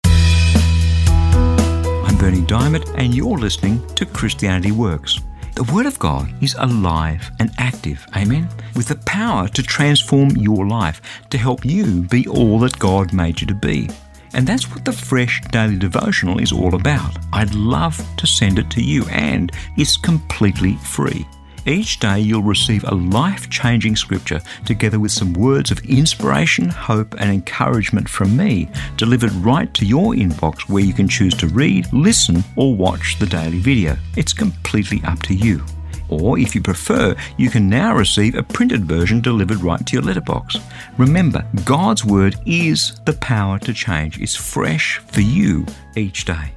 I'm 0.05 2.17
Berni 2.17 2.43
Dymet, 2.43 2.95
and 2.97 3.15
you're 3.15 3.37
listening 3.37 3.85
to 3.97 4.07
Christianity 4.07 4.73
Works. 4.73 5.19
The 5.55 5.71
Word 5.75 5.87
of 5.87 5.99
God 5.99 6.33
is 6.43 6.55
alive 6.59 7.29
and 7.41 7.51
active, 7.59 8.07
amen, 8.17 8.49
with 8.75 8.87
the 8.87 8.97
power 9.05 9.49
to 9.49 9.63
transform 9.63 10.31
your 10.31 10.67
life, 10.67 11.03
to 11.31 11.37
help 11.37 11.65
you 11.65 12.03
be 12.03 12.27
all 12.29 12.59
that 12.61 12.79
God 12.79 13.13
made 13.13 13.41
you 13.41 13.47
to 13.49 13.55
be. 13.55 13.91
And 14.35 14.47
that's 14.47 14.71
what 14.71 14.85
the 14.85 14.93
Fresh 14.93 15.43
Daily 15.51 15.77
Devotional 15.77 16.39
is 16.39 16.53
all 16.53 16.75
about. 16.75 17.17
I'd 17.33 17.55
love 17.55 18.03
to 18.17 18.27
send 18.27 18.59
it 18.59 18.71
to 18.71 18.83
you, 18.83 19.07
and 19.09 19.53
it's 19.77 19.97
completely 19.97 20.77
free. 20.77 21.27
Each 21.65 22.01
day 22.01 22.19
you'll 22.19 22.43
receive 22.43 22.85
a 22.85 22.95
life 22.95 23.49
changing 23.49 23.95
scripture 23.95 24.41
together 24.65 24.99
with 24.99 25.13
some 25.13 25.33
words 25.33 25.71
of 25.71 25.79
inspiration, 25.85 26.69
hope, 26.69 27.15
and 27.21 27.31
encouragement 27.31 28.09
from 28.09 28.37
me, 28.37 28.69
delivered 28.97 29.33
right 29.33 29.73
to 29.75 29.87
your 29.87 30.15
inbox 30.15 30.69
where 30.69 30.83
you 30.83 30.93
can 30.93 31.09
choose 31.09 31.35
to 31.35 31.47
read, 31.49 31.87
listen, 31.93 32.43
or 32.57 32.75
watch 32.75 33.17
the 33.19 33.27
daily 33.27 33.61
video. 33.61 33.97
It's 34.17 34.33
completely 34.33 35.01
up 35.05 35.23
to 35.23 35.35
you. 35.35 35.63
Or, 36.09 36.39
if 36.39 36.55
you 36.55 36.61
prefer, 36.61 37.17
you 37.37 37.51
can 37.51 37.69
now 37.69 37.95
receive 37.95 38.35
a 38.35 38.43
printed 38.43 38.85
version 38.85 39.21
delivered 39.21 39.63
right 39.63 39.85
to 39.87 39.93
your 39.95 40.03
letterbox. 40.03 40.57
Remember, 40.99 41.45
God's 41.65 42.05
Word 42.05 42.37
is 42.47 43.01
the 43.05 43.15
power 43.15 43.59
to 43.61 43.73
change. 43.73 44.21
It's 44.21 44.35
fresh 44.35 44.99
for 44.99 45.21
you 45.21 45.67
each 45.97 46.25
day. 46.25 46.53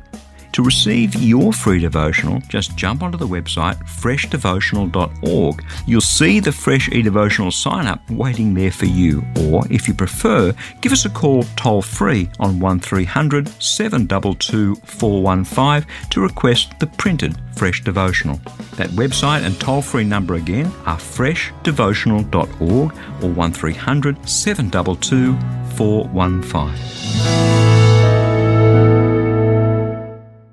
To 0.56 0.64
receive 0.64 1.14
your 1.16 1.52
free 1.52 1.80
devotional, 1.80 2.40
just 2.48 2.78
jump 2.78 3.04
onto 3.04 3.18
the 3.18 3.28
website 3.28 3.76
freshdevotional.org. 3.90 5.66
You'll 5.86 6.00
see 6.00 6.40
the 6.40 6.54
Fresh 6.54 6.88
e-devotional 6.94 7.52
sign 7.52 7.88
up 7.88 8.10
waiting 8.10 8.54
there 8.54 8.72
for 8.72 8.86
you. 8.86 9.22
Or, 9.38 9.64
if 9.70 9.86
you 9.86 9.94
prefer, 9.94 10.54
give 10.80 10.94
us 10.94 11.04
a 11.04 11.10
call 11.10 11.44
toll 11.58 11.82
free 11.82 12.30
on 12.40 12.62
1300 12.62 13.50
722 13.62 14.76
415 14.76 15.86
to 16.12 16.22
request 16.22 16.80
the 16.80 16.88
printed 16.88 17.36
Fresh 17.58 17.84
Devotional. 17.84 18.40
That 18.78 18.92
website 18.92 19.42
and 19.42 19.60
toll 19.60 19.82
free 19.82 20.06
number 20.06 20.36
again 20.36 20.68
are 20.86 20.98
freshdevotional.org 20.98 22.94
or 23.22 23.30
1300 23.30 24.30
722 24.30 25.38
415. 25.76 27.75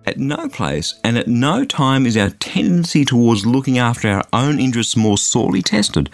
At 0.05 0.19
no 0.19 0.49
place 0.49 0.99
and 1.05 1.17
at 1.17 1.29
no 1.29 1.65
time 1.65 2.07
is 2.07 2.17
our 2.17 2.31
tendency 2.31 3.05
towards 3.05 3.47
looking 3.47 3.79
after 3.79 4.09
our 4.09 4.25
own 4.33 4.59
interests 4.59 4.97
more 4.97 5.17
sorely 5.17 5.63
tested 5.63 6.11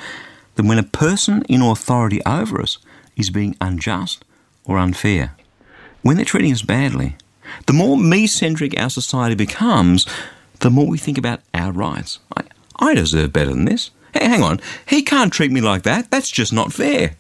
than 0.57 0.69
when 0.69 0.79
a 0.79 0.83
person 0.83 1.43
in 1.49 1.63
authority 1.63 2.21
over 2.27 2.61
us 2.61 2.79
is 3.17 3.31
being 3.31 3.57
unjust 3.61 4.25
or 4.65 4.77
unfair. 4.77 5.35
When 6.03 6.17
they're 6.17 6.27
treating 6.27 6.53
us 6.53 6.63
badly, 6.63 7.17
the 7.67 7.73
more 7.73 7.97
me 7.97 8.27
centric 8.27 8.79
our 8.79 8.91
society 8.91 9.35
becomes, 9.35 10.07
the 10.61 10.71
more 10.71 10.87
we 10.87 10.99
think 10.99 11.17
about 11.17 11.41
our 11.55 11.73
rights. 11.73 12.19
I, 12.37 12.43
I 12.79 12.95
deserve 12.95 13.33
better 13.33 13.51
than 13.51 13.65
this. 13.65 13.91
Hey, 14.13 14.27
hang 14.27 14.43
on, 14.43 14.61
he 14.87 15.03
can't 15.03 15.33
treat 15.33 15.51
me 15.51 15.63
like 15.63 15.83
that. 15.85 16.11
That's 16.11 16.31
just 16.31 16.53
not 16.53 16.75
fair. 16.75 17.17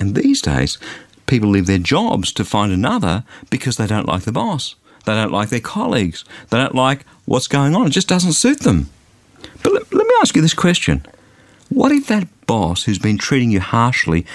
And 0.00 0.16
these 0.16 0.42
days, 0.42 0.78
people 1.26 1.48
leave 1.48 1.66
their 1.66 1.78
jobs 1.78 2.32
to 2.32 2.44
find 2.44 2.72
another 2.72 3.24
because 3.50 3.76
they 3.76 3.86
don't 3.86 4.08
like 4.08 4.22
the 4.22 4.32
boss. 4.32 4.74
They 5.04 5.14
don't 5.14 5.32
like 5.32 5.48
their 5.48 5.60
colleagues. 5.60 6.24
They 6.50 6.58
don't 6.58 6.74
like 6.74 7.04
what's 7.24 7.48
going 7.48 7.74
on. 7.74 7.86
It 7.86 7.90
just 7.90 8.08
doesn't 8.08 8.32
suit 8.32 8.60
them. 8.60 8.90
But 9.62 9.72
let, 9.72 9.92
let 9.92 10.06
me 10.06 10.14
ask 10.20 10.36
you 10.36 10.42
this 10.42 10.54
question 10.54 11.04
What 11.68 11.92
if 11.92 12.06
that 12.08 12.28
boss 12.46 12.84
who's 12.84 12.98
been 12.98 13.18
treating 13.18 13.50
you 13.50 13.60
harshly 13.60 14.26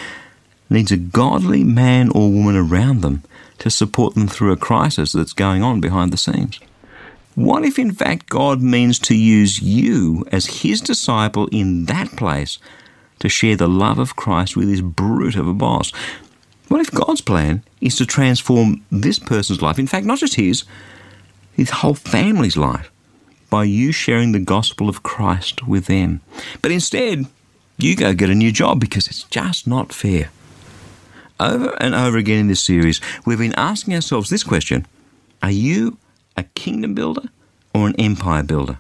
needs 0.70 0.92
a 0.92 0.98
godly 0.98 1.64
man 1.64 2.10
or 2.10 2.32
woman 2.32 2.56
around 2.56 3.02
them 3.02 3.24
to 3.60 3.70
support 3.70 4.14
them 4.14 4.28
through 4.28 4.52
a 4.52 4.58
crisis 4.58 5.14
that's 5.14 5.34
going 5.34 5.64
on 5.64 5.82
behind 5.82 6.12
the 6.12 6.18
scenes? 6.18 6.60
What 7.36 7.64
if, 7.64 7.78
in 7.78 7.92
fact, 7.92 8.30
God 8.30 8.62
means 8.62 8.98
to 9.00 9.16
use 9.16 9.62
you 9.62 10.26
as 10.32 10.64
His 10.64 10.82
disciple 10.82 11.48
in 11.52 11.86
that 11.86 12.16
place 12.18 12.58
to 13.20 13.30
share 13.30 13.56
the 13.56 13.68
love 13.68 14.00
of 14.00 14.16
Christ 14.16 14.58
with 14.58 14.68
this 14.68 14.82
brute 14.82 15.36
of 15.36 15.48
a 15.48 15.54
boss? 15.54 15.92
What 16.68 16.82
if 16.82 16.92
God's 16.92 17.22
plan 17.22 17.64
is 17.82 17.96
to 17.98 18.06
transform 18.06 18.84
this 18.92 19.20
person's 19.20 19.62
life, 19.62 19.80
in 19.80 19.88
fact, 19.88 20.06
not 20.06 20.20
just 20.20 20.36
his, 20.36 20.64
his 21.54 21.70
whole 21.70 21.94
family's 21.94 22.58
life, 22.58 22.92
by 23.50 23.64
you 23.64 23.92
sharing 23.92 24.32
the 24.32 24.40
gospel 24.40 24.90
of 24.90 25.04
Christ 25.04 25.68
with 25.68 25.86
them? 25.86 26.22
But 26.62 26.72
instead, 26.72 27.26
you 27.78 27.96
go 27.96 28.14
get 28.14 28.30
a 28.30 28.36
new 28.36 28.52
job 28.52 28.80
because 28.80 29.08
it's 29.08 29.24
just 29.24 29.68
not 29.68 29.94
fair. 29.94 30.30
Over 31.40 31.76
and 31.80 31.94
over 31.94 32.18
again 32.18 32.40
in 32.40 32.48
this 32.48 32.64
series, 32.64 33.00
we've 33.26 33.38
been 33.38 33.54
asking 33.56 33.94
ourselves 33.94 34.30
this 34.30 34.44
question 34.44 34.88
Are 35.44 35.52
you 35.52 35.98
a 36.36 36.44
kingdom 36.44 36.96
builder 36.96 37.30
or 37.74 37.88
an 37.88 37.96
empire 38.00 38.44
builder? 38.44 38.80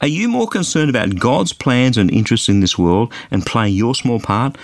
Are 0.00 0.08
you 0.08 0.28
more 0.28 0.48
concerned 0.48 0.90
about 0.90 1.18
God's 1.18 1.52
plans 1.52 1.96
and 1.96 2.10
interests 2.10 2.48
in 2.48 2.60
this 2.60 2.78
world 2.78 3.12
and 3.30 3.46
playing 3.46 3.74
your 3.74 3.94
small 3.94 4.18
part? 4.18 4.56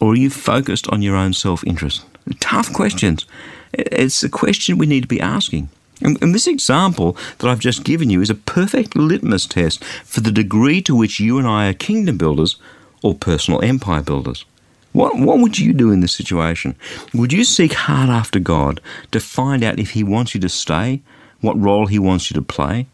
Or 0.00 0.12
are 0.12 0.16
you 0.16 0.30
focused 0.30 0.88
on 0.88 1.02
your 1.02 1.16
own 1.16 1.32
self 1.32 1.64
interest? 1.64 2.04
Tough 2.40 2.72
questions. 2.72 3.26
It's 3.72 4.22
a 4.22 4.28
question 4.28 4.78
we 4.78 4.86
need 4.86 5.02
to 5.02 5.08
be 5.08 5.20
asking. 5.20 5.68
And, 6.00 6.20
and, 6.22 6.34
this 6.34 6.46
example 6.46 7.16
that 7.38 7.48
I've 7.48 7.60
just 7.60 7.84
given 7.84 8.10
you 8.10 8.20
is 8.20 8.30
a 8.30 8.34
perfect 8.34 8.96
litmus 8.96 9.46
test 9.46 9.84
for 10.04 10.20
the 10.20 10.32
degree 10.32 10.82
to 10.82 10.94
which 10.94 11.20
you 11.20 11.38
and 11.38 11.46
I 11.46 11.68
are 11.68 11.72
kingdom 11.72 12.18
builders 12.18 12.56
or 13.02 13.14
personal 13.14 13.62
empire 13.62 14.02
builders. 14.02 14.44
What, 14.92 15.18
what 15.18 15.38
would 15.38 15.58
you 15.58 15.72
do 15.72 15.90
in 15.92 16.00
this 16.00 16.12
situation? 16.12 16.76
Would 17.12 17.32
you 17.32 17.44
seek 17.44 17.72
hard 17.74 18.10
after 18.10 18.38
God 18.38 18.80
to 19.12 19.20
find 19.20 19.62
out 19.62 19.78
if 19.78 19.90
He 19.90 20.04
wants 20.04 20.34
you 20.34 20.40
to 20.40 20.48
stay, 20.48 21.02
what 21.40 21.60
role 21.60 21.86
He 21.86 21.98
wants 21.98 22.30
you 22.30 22.34
to 22.34 22.42
play? 22.42 22.86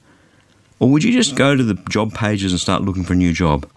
Or 0.79 0.89
would 0.91 1.05
you 1.05 1.13
just 1.13 1.37
go 1.37 1.57
to 1.57 1.63
the 1.63 1.75
job 1.91 2.15
pages 2.15 2.53
and 2.53 2.61
start 2.61 2.83
looking 2.83 3.05
for 3.05 3.13
a 3.13 3.17
new 3.17 3.33
job? 3.33 3.69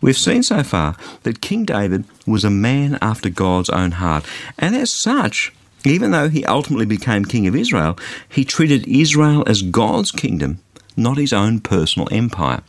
We've 0.00 0.16
seen 0.16 0.42
so 0.42 0.62
far 0.62 0.96
that 1.24 1.40
King 1.40 1.64
David 1.64 2.04
was 2.26 2.44
a 2.44 2.50
man 2.50 2.98
after 3.02 3.28
God's 3.28 3.70
own 3.70 3.92
heart, 3.92 4.24
and 4.58 4.76
as 4.76 4.90
such, 4.90 5.52
even 5.84 6.10
though 6.10 6.28
he 6.28 6.44
ultimately 6.44 6.86
became 6.86 7.24
king 7.24 7.46
of 7.46 7.56
Israel, 7.56 7.98
he 8.28 8.44
treated 8.44 8.86
Israel 8.86 9.44
as 9.46 9.62
God's 9.62 10.10
kingdom, 10.10 10.60
not 10.96 11.18
his 11.18 11.32
own 11.32 11.60
personal 11.60 12.08
empire. 12.12 12.62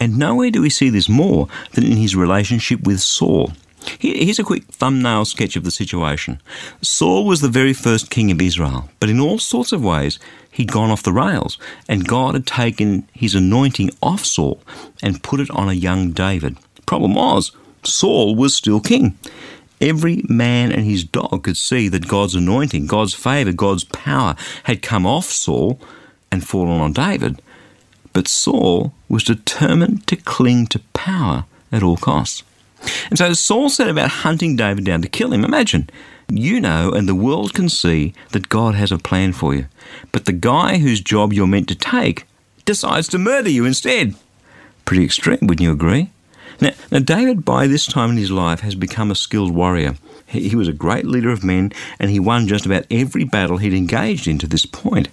And 0.00 0.18
nowhere 0.18 0.50
do 0.50 0.60
we 0.60 0.70
see 0.70 0.88
this 0.90 1.08
more 1.08 1.48
than 1.72 1.84
in 1.84 1.96
his 1.96 2.16
relationship 2.16 2.82
with 2.82 3.00
Saul. 3.00 3.52
Here's 3.98 4.38
a 4.38 4.44
quick 4.44 4.64
thumbnail 4.64 5.24
sketch 5.24 5.56
of 5.56 5.64
the 5.64 5.70
situation. 5.70 6.40
Saul 6.82 7.24
was 7.24 7.40
the 7.40 7.48
very 7.48 7.72
first 7.72 8.10
king 8.10 8.30
of 8.30 8.40
Israel, 8.40 8.90
but 9.00 9.08
in 9.08 9.20
all 9.20 9.38
sorts 9.38 9.72
of 9.72 9.84
ways, 9.84 10.18
he'd 10.52 10.70
gone 10.70 10.90
off 10.90 11.02
the 11.02 11.12
rails, 11.12 11.58
and 11.88 12.06
God 12.06 12.34
had 12.34 12.46
taken 12.46 13.08
his 13.12 13.34
anointing 13.34 13.90
off 14.00 14.24
Saul 14.24 14.62
and 15.02 15.22
put 15.22 15.40
it 15.40 15.50
on 15.50 15.68
a 15.68 15.72
young 15.72 16.12
David. 16.12 16.56
Problem 16.86 17.14
was, 17.14 17.50
Saul 17.82 18.36
was 18.36 18.54
still 18.54 18.80
king. 18.80 19.18
Every 19.80 20.22
man 20.28 20.70
and 20.70 20.84
his 20.84 21.02
dog 21.02 21.42
could 21.42 21.56
see 21.56 21.88
that 21.88 22.06
God's 22.06 22.36
anointing, 22.36 22.86
God's 22.86 23.14
favour, 23.14 23.52
God's 23.52 23.82
power 23.82 24.36
had 24.64 24.82
come 24.82 25.04
off 25.04 25.24
Saul 25.26 25.80
and 26.30 26.46
fallen 26.46 26.80
on 26.80 26.92
David. 26.92 27.42
But 28.12 28.28
Saul 28.28 28.92
was 29.08 29.24
determined 29.24 30.06
to 30.06 30.16
cling 30.16 30.68
to 30.68 30.78
power 30.92 31.46
at 31.72 31.82
all 31.82 31.96
costs. 31.96 32.44
And 33.10 33.18
so 33.18 33.32
Saul 33.32 33.70
set 33.70 33.88
about 33.88 34.10
hunting 34.10 34.54
David 34.54 34.84
down 34.84 35.02
to 35.02 35.08
kill 35.08 35.32
him. 35.32 35.44
Imagine, 35.44 35.88
you 36.28 36.60
know, 36.60 36.90
and 36.90 37.08
the 37.08 37.14
world 37.14 37.54
can 37.54 37.68
see 37.68 38.14
that 38.30 38.48
God 38.48 38.74
has 38.74 38.92
a 38.92 38.98
plan 38.98 39.32
for 39.32 39.54
you. 39.54 39.66
But 40.12 40.24
the 40.24 40.32
guy 40.32 40.78
whose 40.78 41.00
job 41.00 41.32
you're 41.32 41.46
meant 41.46 41.68
to 41.68 41.74
take 41.74 42.24
decides 42.64 43.08
to 43.08 43.18
murder 43.18 43.50
you 43.50 43.64
instead. 43.64 44.14
Pretty 44.84 45.04
extreme, 45.04 45.38
wouldn't 45.42 45.60
you 45.60 45.72
agree? 45.72 46.10
Now, 46.60 46.72
now 46.90 47.00
David, 47.00 47.44
by 47.44 47.66
this 47.66 47.86
time 47.86 48.10
in 48.10 48.16
his 48.16 48.30
life, 48.30 48.60
has 48.60 48.74
become 48.74 49.10
a 49.10 49.16
skilled 49.16 49.54
warrior. 49.54 49.96
He, 50.26 50.48
he 50.48 50.56
was 50.56 50.68
a 50.68 50.72
great 50.72 51.06
leader 51.06 51.30
of 51.30 51.44
men, 51.44 51.72
and 51.98 52.10
he 52.10 52.20
won 52.20 52.46
just 52.46 52.66
about 52.66 52.86
every 52.90 53.24
battle 53.24 53.58
he'd 53.58 53.74
engaged 53.74 54.26
in 54.26 54.38
to 54.38 54.46
this 54.46 54.66
point. 54.66 55.08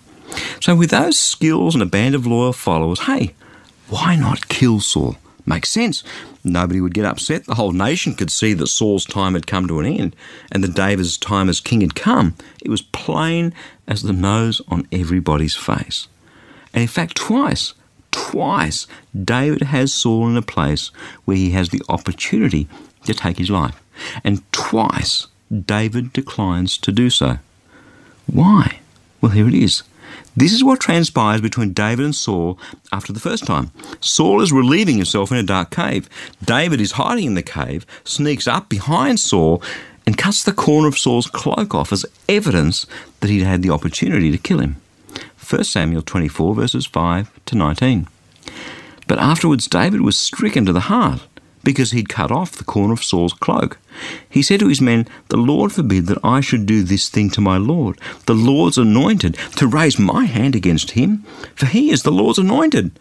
So, 0.62 0.76
with 0.76 0.92
those 0.92 1.18
skills 1.18 1.74
and 1.74 1.82
a 1.82 1.88
band 1.88 2.16
of 2.16 2.28
loyal 2.28 2.54
followers, 2.54 3.02
hey, 3.02 3.34
why 3.90 4.16
not 4.16 4.48
kill 4.48 4.80
Saul? 4.80 5.18
Makes 5.50 5.70
sense. 5.70 6.04
Nobody 6.44 6.80
would 6.80 6.94
get 6.94 7.06
upset. 7.06 7.46
The 7.46 7.56
whole 7.56 7.72
nation 7.72 8.14
could 8.14 8.30
see 8.30 8.54
that 8.54 8.68
Saul's 8.68 9.04
time 9.04 9.34
had 9.34 9.48
come 9.48 9.68
to 9.68 9.80
an 9.80 9.88
end 9.88 10.16
and 10.52 10.64
that 10.64 10.76
David's 10.76 11.18
time 11.18 11.50
as 11.50 11.60
king 11.60 11.82
had 11.82 11.96
come. 11.96 12.36
It 12.62 12.70
was 12.70 12.84
plain 12.84 13.52
as 13.88 14.04
the 14.04 14.14
nose 14.14 14.62
on 14.68 14.88
everybody's 14.92 15.56
face. 15.56 16.08
And 16.72 16.84
in 16.84 16.88
fact, 16.88 17.16
twice, 17.16 17.74
twice, 18.12 18.86
David 19.20 19.64
has 19.64 19.92
Saul 19.92 20.28
in 20.30 20.38
a 20.38 20.44
place 20.44 20.92
where 21.26 21.38
he 21.38 21.50
has 21.50 21.70
the 21.70 21.82
opportunity 21.90 22.68
to 23.06 23.16
take 23.16 23.40
his 23.40 23.50
life. 23.50 23.82
And 24.24 24.44
twice, 24.52 25.26
David 25.52 26.14
declines 26.14 26.78
to 26.78 26.92
do 26.92 27.10
so. 27.10 27.40
Why? 28.28 28.82
Well, 29.20 29.32
here 29.32 29.48
it 29.48 29.56
is. 29.56 29.82
This 30.40 30.54
is 30.54 30.64
what 30.64 30.80
transpires 30.80 31.42
between 31.42 31.74
David 31.74 32.06
and 32.06 32.16
Saul 32.16 32.58
after 32.94 33.12
the 33.12 33.20
first 33.20 33.46
time. 33.46 33.74
Saul 34.00 34.40
is 34.42 34.54
relieving 34.54 34.96
himself 34.96 35.32
in 35.32 35.38
a 35.38 35.44
dark 35.44 35.70
cave. 35.70 36.10
David 36.42 36.80
is 36.80 36.94
hiding 36.94 37.26
in 37.26 37.34
the 37.34 37.44
cave, 37.44 37.86
sneaks 38.06 38.48
up 38.48 38.70
behind 38.70 39.20
Saul, 39.20 39.62
and 40.08 40.18
cuts 40.18 40.42
the 40.42 40.54
corner 40.54 40.88
of 40.88 40.98
Saul's 40.98 41.28
cloak 41.28 41.76
off 41.76 41.92
as 41.92 42.06
evidence 42.30 42.86
that 43.20 43.30
he'd 43.30 43.44
had 43.44 43.62
the 43.64 43.70
opportunity 43.70 44.32
to 44.32 44.38
kill 44.38 44.60
him. 44.60 44.78
1 45.46 45.66
Samuel 45.66 46.04
24, 46.04 46.56
verses 46.56 46.86
5 46.86 47.46
to 47.48 47.58
19. 47.58 48.08
But 49.08 49.20
afterwards, 49.20 49.68
David 49.68 50.00
was 50.00 50.18
stricken 50.18 50.66
to 50.68 50.72
the 50.72 50.88
heart 50.88 51.20
because 51.64 51.92
he'd 51.92 52.10
cut 52.10 52.32
off 52.32 52.54
the 52.54 52.64
corner 52.64 52.94
of 52.94 53.04
Saul's 53.04 53.34
cloak. 53.34 53.78
He 54.30 54.42
said 54.42 54.60
to 54.62 54.68
his 54.68 54.82
men, 54.82 55.08
The 55.28 55.38
Lord 55.38 55.72
forbid 55.72 56.08
that 56.08 56.24
I 56.24 56.42
should 56.42 56.66
do 56.66 56.84
this 56.84 57.10
thing 57.10 57.30
to 57.32 57.42
my 57.42 57.58
Lord, 57.58 58.00
the 58.26 58.34
Lord's 58.34 58.78
anointed, 58.78 59.38
to 59.58 59.68
raise 59.68 60.00
my 60.00 60.26
hand 60.26 60.56
against 60.56 60.92
him, 60.92 61.24
for 61.56 61.66
he 61.66 61.92
is 61.92 62.04
the 62.04 62.12
Lord's 62.12 62.40
anointed. 62.40 62.92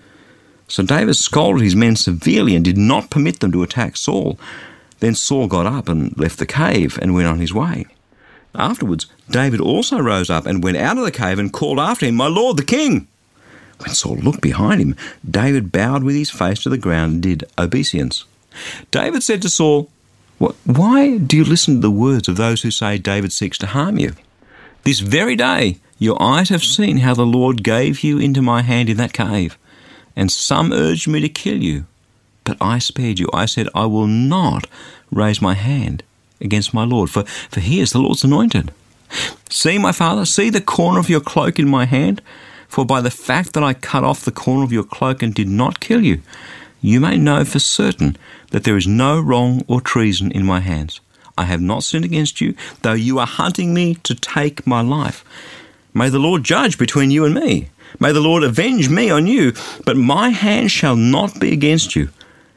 So 0.67 0.83
David 0.83 1.15
scolded 1.17 1.63
his 1.63 1.77
men 1.77 1.97
severely 1.97 2.55
and 2.55 2.65
did 2.65 2.77
not 2.77 3.11
permit 3.11 3.41
them 3.41 3.53
to 3.53 3.63
attack 3.63 3.97
Saul. 3.97 4.39
Then 5.01 5.15
Saul 5.15 5.47
got 5.47 5.67
up 5.67 5.89
and 5.89 6.17
left 6.19 6.39
the 6.39 6.47
cave 6.47 6.99
and 7.01 7.15
went 7.15 7.29
on 7.29 7.39
his 7.39 7.55
way. 7.55 7.87
Afterwards, 8.55 9.07
David 9.31 9.61
also 9.61 9.99
rose 9.99 10.31
up 10.31 10.47
and 10.47 10.63
went 10.63 10.77
out 10.77 10.99
of 10.99 11.05
the 11.05 11.11
cave 11.11 11.39
and 11.39 11.53
called 11.53 11.79
after 11.79 12.07
him, 12.07 12.17
My 12.17 12.27
Lord 12.27 12.57
the 12.57 12.65
king! 12.65 13.07
When 13.79 13.91
Saul 13.91 14.17
looked 14.17 14.41
behind 14.41 14.81
him, 14.81 14.97
David 15.29 15.71
bowed 15.71 16.03
with 16.03 16.17
his 16.17 16.31
face 16.31 16.63
to 16.65 16.69
the 16.69 16.79
ground 16.79 17.13
and 17.15 17.23
did 17.23 17.45
obeisance. 17.57 18.25
David 18.91 19.23
said 19.23 19.43
to 19.43 19.49
Saul, 19.49 19.91
Why 20.39 21.19
do 21.19 21.37
you 21.37 21.45
listen 21.45 21.77
to 21.77 21.81
the 21.81 21.91
words 21.91 22.29
of 22.29 22.37
those 22.37 22.63
who 22.63 22.71
say 22.71 22.99
David 22.99 23.33
seeks 23.33 23.59
to 23.59 23.67
harm 23.67 23.99
you? 23.99 24.15
This 24.85 25.01
very 25.01 25.37
day 25.37 25.79
your 25.99 26.21
eyes 26.23 26.49
have 26.49 26.63
seen 26.63 26.99
how 26.99 27.15
the 27.15 27.27
Lord 27.27 27.65
gave 27.65 28.05
you 28.05 28.19
into 28.19 28.41
my 28.41 28.63
hand 28.63 28.89
in 28.89 28.97
that 28.99 29.13
cave, 29.13 29.59
and 30.15 30.31
some 30.31 30.73
urged 30.73 31.09
me 31.09 31.21
to 31.21 31.29
kill 31.29 31.63
you. 31.63 31.87
But 32.45 32.57
I 32.61 32.79
spared 32.79 33.19
you. 33.19 33.29
I 33.33 33.47
said, 33.47 33.69
I 33.75 33.87
will 33.87 34.07
not 34.07 34.67
raise 35.11 35.43
my 35.43 35.55
hand 35.55 36.03
against 36.41 36.73
my 36.73 36.85
Lord, 36.85 37.11
for, 37.11 37.25
for 37.25 37.61
he 37.61 37.81
is 37.81 37.91
the 37.93 37.99
Lord's 37.99 38.25
anointed. 38.25 38.73
See, 39.51 39.79
my 39.79 39.93
father, 39.93 40.25
see 40.25 40.51
the 40.51 40.61
corner 40.61 41.01
of 41.01 41.11
your 41.11 41.21
cloak 41.21 41.59
in 41.59 41.69
my 41.69 41.85
hand, 41.85 42.23
for 42.69 42.85
by 42.85 43.01
the 43.01 43.11
fact 43.11 43.55
that 43.55 43.65
I 43.65 43.75
cut 43.75 44.05
off 44.05 44.25
the 44.25 44.31
corner 44.31 44.63
of 44.63 44.73
your 44.73 44.85
cloak 44.85 45.23
and 45.23 45.35
did 45.35 45.49
not 45.49 45.81
kill 45.81 46.05
you, 46.05 46.23
you 46.81 47.01
may 47.01 47.17
know 47.17 47.45
for 47.45 47.59
certain 47.59 48.17
that 48.51 48.65
there 48.65 48.77
is 48.77 48.87
no 48.87 49.21
wrong 49.21 49.65
or 49.67 49.81
treason 49.81 50.31
in 50.33 50.45
my 50.45 50.61
hands. 50.61 51.01
I 51.37 51.45
have 51.45 51.61
not 51.61 51.85
sinned 51.85 52.05
against 52.05 52.41
you, 52.41 52.55
though 52.83 52.95
you 52.95 53.19
are 53.19 53.27
hunting 53.27 53.73
me 53.73 53.95
to 54.03 54.15
take 54.15 54.67
my 54.67 54.81
life. 54.81 55.25
May 55.95 56.09
the 56.09 56.19
Lord 56.19 56.45
judge 56.45 56.79
between 56.79 57.11
you 57.11 57.25
and 57.25 57.35
me. 57.35 57.69
May 58.01 58.13
the 58.13 58.21
Lord 58.21 58.43
avenge 58.43 58.89
me 58.89 59.11
on 59.11 59.27
you, 59.27 59.53
but 59.85 59.97
my 59.97 60.31
hand 60.31 60.71
shall 60.71 60.97
not 60.97 61.41
be 61.41 61.53
against 61.53 61.97
you. 61.97 62.11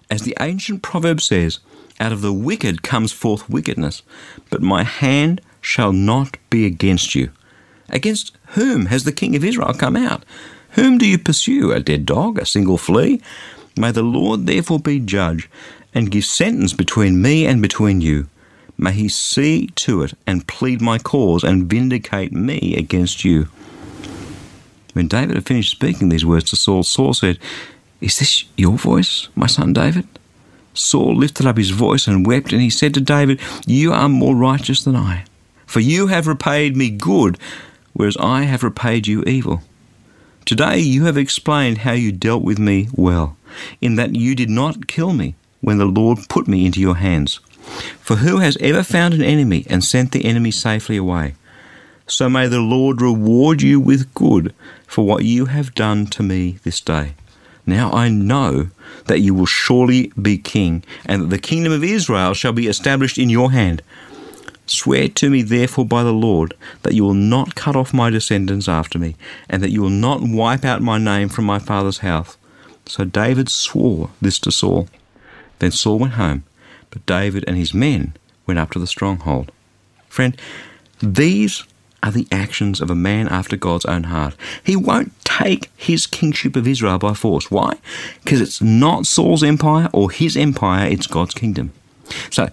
As 0.10 0.24
the 0.24 0.36
ancient 0.40 0.82
proverb 0.82 1.22
says, 1.22 1.60
out 2.00 2.12
of 2.12 2.22
the 2.22 2.34
wicked 2.34 2.82
comes 2.82 3.12
forth 3.12 3.50
wickedness, 3.50 4.02
but 4.50 4.62
my 4.62 4.84
hand 4.84 5.42
shall 5.62 5.94
not 5.94 6.38
be 6.50 6.66
against 6.66 7.16
you. 7.16 7.32
Against 7.90 8.36
whom 8.48 8.88
has 8.88 9.04
the 9.04 9.12
king 9.12 9.36
of 9.36 9.44
Israel 9.44 9.74
come 9.74 9.96
out? 9.96 10.26
Whom 10.72 10.98
do 10.98 11.06
you 11.06 11.18
pursue? 11.18 11.72
A 11.72 11.80
dead 11.80 12.06
dog? 12.06 12.40
A 12.40 12.46
single 12.46 12.78
flea? 12.78 13.22
May 13.78 13.92
the 13.92 14.04
Lord 14.04 14.48
therefore 14.48 14.80
be 14.80 15.00
judge 15.00 15.50
and 15.94 16.12
give 16.12 16.26
sentence 16.26 16.74
between 16.74 17.22
me 17.22 17.46
and 17.46 17.62
between 17.62 18.02
you. 18.02 18.28
May 18.78 18.94
he 18.94 19.10
see 19.10 19.68
to 19.76 20.04
it 20.04 20.14
and 20.26 20.48
plead 20.48 20.82
my 20.82 20.98
cause 20.98 21.44
and 21.44 21.70
vindicate 21.70 22.32
me 22.32 22.76
against 22.76 23.24
you. 23.24 23.48
When 24.94 25.08
David 25.08 25.36
had 25.36 25.46
finished 25.46 25.72
speaking 25.72 26.10
these 26.10 26.26
words 26.26 26.50
to 26.50 26.56
Saul, 26.56 26.84
Saul 26.84 27.14
said, 27.14 27.38
Is 28.02 28.20
this 28.20 28.46
your 28.58 28.78
voice, 28.78 29.30
my 29.36 29.48
son 29.48 29.74
David? 29.74 30.08
Saul 30.74 31.16
lifted 31.16 31.46
up 31.46 31.58
his 31.58 31.70
voice 31.70 32.08
and 32.08 32.26
wept, 32.26 32.52
and 32.52 32.62
he 32.62 32.70
said 32.70 32.94
to 32.94 33.02
David, 33.02 33.40
You 33.68 33.94
are 33.94 34.10
more 34.10 34.36
righteous 34.36 34.84
than 34.84 34.96
I, 34.96 35.26
for 35.66 35.80
you 35.80 36.08
have 36.08 36.28
repaid 36.28 36.76
me 36.76 36.90
good, 36.90 37.38
whereas 37.94 38.18
I 38.18 38.44
have 38.44 38.64
repaid 38.64 39.08
you 39.08 39.24
evil. 39.24 39.62
Today 40.46 40.80
you 40.80 41.06
have 41.06 41.18
explained 41.18 41.80
how 41.80 41.92
you 41.92 42.12
dealt 42.12 42.44
with 42.44 42.58
me 42.58 42.88
well, 42.94 43.38
in 43.80 43.96
that 43.96 44.16
you 44.16 44.36
did 44.36 44.50
not 44.50 44.88
kill 44.88 45.14
me 45.14 45.36
when 45.62 45.78
the 45.78 45.86
Lord 45.86 46.20
put 46.30 46.48
me 46.48 46.66
into 46.66 46.80
your 46.80 46.96
hands. 46.96 47.40
For 48.00 48.18
who 48.18 48.40
has 48.40 48.58
ever 48.60 48.84
found 48.84 49.14
an 49.14 49.22
enemy 49.22 49.66
and 49.70 49.84
sent 49.84 50.12
the 50.12 50.26
enemy 50.26 50.52
safely 50.52 50.98
away? 50.98 51.36
So 52.08 52.30
may 52.30 52.48
the 52.48 52.60
Lord 52.60 53.02
reward 53.02 53.62
you 53.62 53.80
with 53.80 54.14
good 54.14 54.54
for 54.88 55.06
what 55.06 55.24
you 55.24 55.46
have 55.46 55.76
done 55.76 56.08
to 56.08 56.24
me 56.24 56.60
this 56.64 56.82
day. 56.82 57.14
Now 57.66 57.92
I 57.92 58.10
know 58.10 58.70
that 59.06 59.20
you 59.20 59.34
will 59.34 59.46
surely 59.46 60.12
be 60.22 60.38
king, 60.38 60.84
and 61.06 61.22
that 61.22 61.30
the 61.30 61.40
kingdom 61.40 61.72
of 61.72 61.84
Israel 61.84 62.34
shall 62.34 62.54
be 62.54 62.68
established 62.68 63.18
in 63.18 63.30
your 63.30 63.52
hand. 63.52 63.82
Swear 64.66 65.08
to 65.10 65.30
me, 65.30 65.42
therefore, 65.42 65.86
by 65.86 66.04
the 66.04 66.14
Lord, 66.14 66.54
that 66.84 66.94
you 66.94 67.04
will 67.04 67.14
not 67.14 67.56
cut 67.56 67.76
off 67.76 67.94
my 67.94 68.10
descendants 68.10 68.68
after 68.68 68.98
me, 68.98 69.16
and 69.50 69.62
that 69.62 69.72
you 69.72 69.82
will 69.82 69.90
not 69.90 70.22
wipe 70.22 70.66
out 70.66 70.82
my 70.82 70.98
name 70.98 71.30
from 71.30 71.46
my 71.46 71.60
father's 71.60 72.00
house. 72.00 72.38
So 72.92 73.06
David 73.06 73.48
swore 73.48 74.10
this 74.22 74.38
to 74.40 74.52
Saul. 74.52 74.90
Then 75.60 75.72
Saul 75.72 75.98
went 75.98 76.16
home, 76.16 76.44
but 76.90 77.06
David 77.06 77.46
and 77.48 77.56
his 77.56 77.74
men 77.74 78.18
went 78.46 78.60
up 78.60 78.72
to 78.72 78.80
the 78.80 78.86
stronghold. 78.86 79.50
Friend, 80.10 80.36
these 81.00 81.64
are 82.04 82.12
the 82.12 82.28
actions 82.34 82.82
of 82.82 82.90
a 82.90 83.04
man 83.10 83.30
after 83.30 83.56
God's 83.56 83.86
own 83.86 84.04
heart. 84.04 84.36
He 84.62 84.76
won't 84.76 85.14
take 85.24 85.72
his 85.78 86.06
kingship 86.06 86.58
of 86.58 86.68
Israel 86.68 86.98
by 86.98 87.14
force. 87.14 87.50
Why? 87.50 87.78
Because 88.26 88.42
it's 88.42 88.62
not 88.62 89.06
Saul's 89.06 89.42
empire 89.42 89.88
or 89.94 90.12
his 90.12 90.36
empire, 90.36 90.86
it's 90.86 91.08
God's 91.08 91.34
kingdom. 91.34 91.72
So 92.30 92.50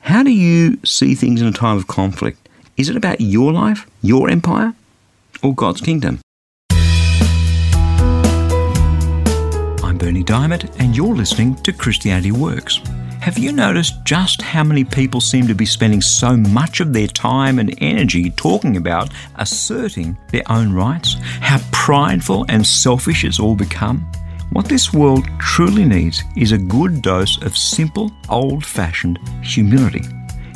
how 0.00 0.24
do 0.24 0.32
you 0.32 0.80
see 0.84 1.14
things 1.14 1.40
in 1.40 1.46
a 1.46 1.52
time 1.52 1.76
of 1.76 1.86
conflict? 1.86 2.48
Is 2.76 2.88
it 2.88 2.96
about 2.96 3.20
your 3.20 3.52
life, 3.52 3.88
your 4.02 4.28
empire, 4.28 4.74
or 5.44 5.54
God's 5.54 5.80
kingdom? 5.80 6.18
I'm 9.96 10.00
Berni 10.00 10.24
Dymet, 10.24 10.78
and 10.78 10.94
you're 10.94 11.16
listening 11.16 11.54
to 11.62 11.72
Christianity 11.72 12.30
Works. 12.30 12.82
Have 13.22 13.38
you 13.38 13.50
noticed 13.50 14.04
just 14.04 14.42
how 14.42 14.62
many 14.62 14.84
people 14.84 15.22
seem 15.22 15.46
to 15.46 15.54
be 15.54 15.64
spending 15.64 16.02
so 16.02 16.36
much 16.36 16.80
of 16.80 16.92
their 16.92 17.06
time 17.06 17.58
and 17.58 17.74
energy 17.80 18.30
talking 18.30 18.76
about 18.76 19.10
asserting 19.36 20.14
their 20.32 20.42
own 20.50 20.74
rights? 20.74 21.14
How 21.40 21.60
prideful 21.72 22.44
and 22.50 22.66
selfish 22.66 23.24
it's 23.24 23.40
all 23.40 23.54
become? 23.54 24.00
What 24.52 24.68
this 24.68 24.92
world 24.92 25.24
truly 25.38 25.86
needs 25.86 26.22
is 26.36 26.52
a 26.52 26.58
good 26.58 27.00
dose 27.00 27.40
of 27.40 27.56
simple, 27.56 28.12
old 28.28 28.66
fashioned 28.66 29.18
humility. 29.42 30.02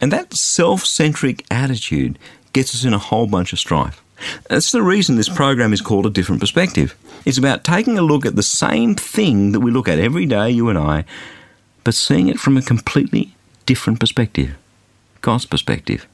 And 0.00 0.10
that 0.10 0.34
self 0.34 0.84
centric 0.84 1.46
attitude 1.48 2.18
gets 2.56 2.74
us 2.74 2.86
in 2.86 2.94
a 2.94 2.98
whole 2.98 3.26
bunch 3.26 3.52
of 3.52 3.58
strife. 3.58 4.02
That's 4.48 4.72
the 4.72 4.80
reason 4.80 5.16
this 5.16 5.28
program 5.28 5.74
is 5.74 5.82
called 5.82 6.06
A 6.06 6.10
Different 6.10 6.40
Perspective. 6.40 6.96
It's 7.26 7.36
about 7.36 7.64
taking 7.64 7.98
a 7.98 8.02
look 8.02 8.24
at 8.24 8.34
the 8.34 8.42
same 8.42 8.94
thing 8.94 9.52
that 9.52 9.60
we 9.60 9.70
look 9.70 9.88
at 9.88 9.98
every 9.98 10.24
day, 10.24 10.48
you 10.52 10.70
and 10.70 10.78
I, 10.78 11.04
but 11.84 11.92
seeing 11.92 12.28
it 12.28 12.40
from 12.40 12.56
a 12.56 12.62
completely 12.62 13.34
different 13.66 14.00
perspective. 14.00 14.56
God's 15.20 15.44
perspective. 15.44 16.06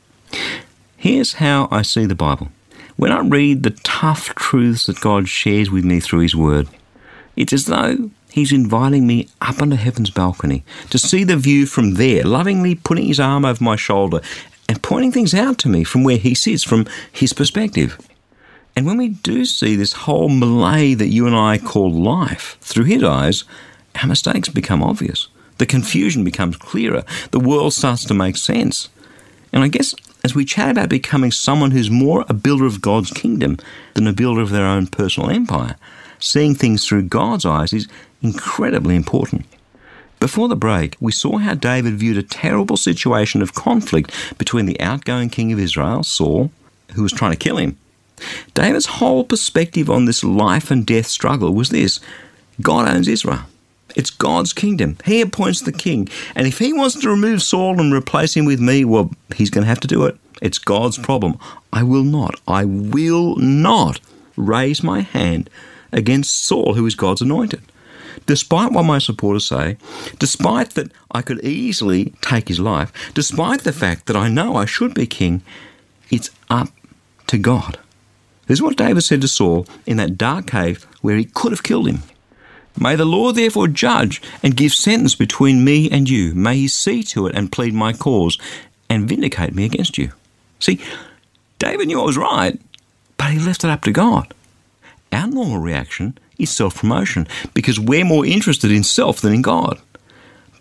Here's 0.97 1.35
how 1.35 1.69
I 1.71 1.83
see 1.83 2.07
the 2.07 2.17
Bible. 2.17 2.49
When 2.97 3.13
I 3.13 3.21
read 3.21 3.63
the 3.63 3.79
tough 3.85 4.35
truths 4.35 4.87
that 4.87 5.01
God 5.01 5.29
shares 5.29 5.71
with 5.71 5.85
me 5.85 6.01
through 6.01 6.21
His 6.21 6.35
Word, 6.35 6.67
it's 7.37 7.53
as 7.53 7.67
though 7.67 8.11
He's 8.33 8.51
inviting 8.51 9.07
me 9.07 9.29
up 9.41 9.63
onto 9.63 9.77
heaven's 9.77 10.11
balcony 10.11 10.65
to 10.91 10.99
see 10.99 11.23
the 11.23 11.37
view 11.37 11.67
from 11.67 11.95
there, 11.95 12.25
lovingly 12.25 12.75
putting 12.75 13.07
His 13.07 13.21
arm 13.21 13.45
over 13.45 13.63
my 13.63 13.77
shoulder 13.77 14.21
and 14.73 14.83
pointing 14.83 15.13
things 15.13 15.35
out 15.35 15.59
to 15.59 15.69
me 15.69 15.85
from 15.85 16.03
where 16.03 16.17
He 16.17 16.35
sits, 16.35 16.65
from 16.65 16.87
His 17.13 17.35
perspective. 17.35 17.99
And 18.75 18.87
when 18.87 18.97
we 18.97 19.11
do 19.11 19.45
see 19.45 19.77
this 19.77 19.93
whole 19.93 20.31
melee 20.31 20.95
that 20.95 21.09
you 21.09 21.27
and 21.27 21.37
I 21.37 21.59
call 21.59 21.93
life 21.93 22.57
through 22.63 22.85
His 22.85 23.03
eyes, 23.03 23.45
our 24.01 24.07
mistakes 24.07 24.49
become 24.49 24.83
obvious. 24.83 25.29
The 25.59 25.67
confusion 25.67 26.25
becomes 26.25 26.57
clearer. 26.57 27.05
The 27.33 27.39
world 27.39 27.75
starts 27.75 28.07
to 28.07 28.15
make 28.15 28.39
sense. 28.39 28.89
And 29.53 29.63
I 29.63 29.69
guess 29.69 29.95
as 30.25 30.35
we 30.35 30.47
chat 30.47 30.71
about 30.71 30.89
becoming 30.89 31.33
someone 31.33 31.73
who's 31.73 31.91
more 31.91 32.25
a 32.31 32.33
builder 32.33 32.65
of 32.65 32.81
God's 32.81 33.11
kingdom 33.11 33.59
than 33.93 34.07
a 34.07 34.15
builder 34.15 34.41
of 34.41 34.49
their 34.49 34.65
own 34.65 34.87
personal 34.87 35.29
empire, 35.29 35.77
seeing 36.19 36.55
things 36.55 36.87
through 36.87 37.03
God's 37.03 37.45
eyes 37.45 37.75
is 37.75 37.89
incredibly 38.23 38.97
important. 38.97 39.45
Before 40.23 40.47
the 40.47 40.55
break, 40.55 40.97
we 41.01 41.11
saw 41.11 41.39
how 41.39 41.55
David 41.55 41.95
viewed 41.95 42.17
a 42.17 42.23
terrible 42.23 42.77
situation 42.77 43.43
of 43.43 43.55
conflict 43.55 44.13
between 44.39 44.67
the 44.67 44.79
outgoing 44.79 45.31
king 45.31 45.51
of 45.53 45.59
Israel, 45.59 46.05
Saul, 46.05 46.53
who 46.95 47.03
was 47.03 47.11
trying 47.11 47.33
to 47.33 47.37
kill 47.37 47.57
him. 47.57 47.77
David's 48.55 48.87
whole 48.87 49.25
perspective 49.25 49.91
on 49.91 50.05
this 50.05 50.23
life 50.23 50.71
and 50.71 50.87
death 50.87 51.09
struggle 51.09 51.53
was 51.53 51.71
this 51.71 51.99
God 52.61 52.89
owns 52.89 53.09
Israel. 53.09 53.41
It's 53.97 54.11
God's 54.11 54.53
kingdom. 54.53 54.97
He 55.05 55.21
appoints 55.21 55.61
the 55.61 55.73
king. 55.73 56.09
And 56.37 56.47
if 56.47 56.61
he 56.61 56.73
wants 56.73 57.01
to 57.01 57.11
remove 57.11 57.43
Saul 57.43 57.81
and 57.81 57.93
replace 57.93 58.37
him 58.37 58.45
with 58.45 58.61
me, 58.61 58.85
well, 58.85 59.11
he's 59.35 59.51
going 59.51 59.65
to 59.65 59.69
have 59.69 59.81
to 59.81 59.89
do 59.89 60.05
it. 60.05 60.17
It's 60.41 60.59
God's 60.59 60.99
problem. 60.99 61.37
I 61.73 61.83
will 61.83 62.05
not, 62.05 62.41
I 62.47 62.65
will 62.65 63.35
not 63.39 63.99
raise 64.37 64.85
my 64.85 65.01
hand 65.01 65.51
against 65.91 66.45
Saul, 66.45 66.75
who 66.75 66.87
is 66.87 66.95
God's 66.95 67.23
anointed. 67.23 67.63
Despite 68.27 68.73
what 68.73 68.85
my 68.85 68.99
supporters 68.99 69.47
say, 69.47 69.77
despite 70.19 70.71
that 70.71 70.93
I 71.11 71.23
could 71.23 71.45
easily 71.45 72.13
take 72.21 72.49
his 72.49 72.61
life, 72.61 72.93
despite 73.15 73.63
the 73.63 73.73
fact 73.73 74.07
that 74.07 74.17
I 74.17 74.29
know 74.29 74.57
I 74.57 74.65
should 74.65 74.95
be 74.95 75.07
king, 75.07 75.43
it's 76.11 76.31
up 76.51 76.69
to 77.29 77.39
God. 77.39 77.79
This 78.47 78.59
is 78.59 78.63
what 78.63 78.77
David 78.77 79.03
said 79.03 79.21
to 79.23 79.29
Saul 79.29 79.67
in 79.87 79.97
that 79.97 80.19
dark 80.19 80.49
cave 80.49 80.87
where 81.01 81.17
he 81.17 81.25
could 81.25 81.53
have 81.53 81.63
killed 81.63 81.89
him. 81.89 82.03
May 82.79 82.97
the 82.97 83.05
Lord 83.05 83.37
therefore 83.37 83.69
judge 83.69 84.23
and 84.43 84.57
give 84.57 84.73
sentence 84.73 85.15
between 85.15 85.65
me 85.65 85.91
and 85.91 86.09
you. 86.09 86.35
May 86.35 86.57
he 86.57 86.69
see 86.69 87.03
to 87.05 87.27
it 87.27 87.35
and 87.35 87.53
plead 87.53 87.75
my 87.75 87.93
cause 87.93 88.39
and 88.89 89.09
vindicate 89.09 89.55
me 89.55 89.65
against 89.65 89.99
you. 89.99 90.13
See, 90.59 90.81
David 91.59 91.89
knew 91.89 92.01
I 92.01 92.05
was 92.05 92.17
right, 92.17 92.59
but 93.17 93.31
he 93.31 93.39
left 93.39 93.65
it 93.65 93.71
up 93.71 93.83
to 93.83 93.93
God. 93.93 94.35
Our 95.13 95.27
normal 95.27 95.59
reaction 95.59 96.19
is 96.43 96.51
self 96.51 96.77
promotion 96.77 97.27
because 97.55 97.79
we're 97.79 98.05
more 98.05 98.27
interested 98.27 98.71
in 98.71 98.85
self 98.85 99.21
than 99.21 99.35
in 99.35 99.43
God. 99.43 99.81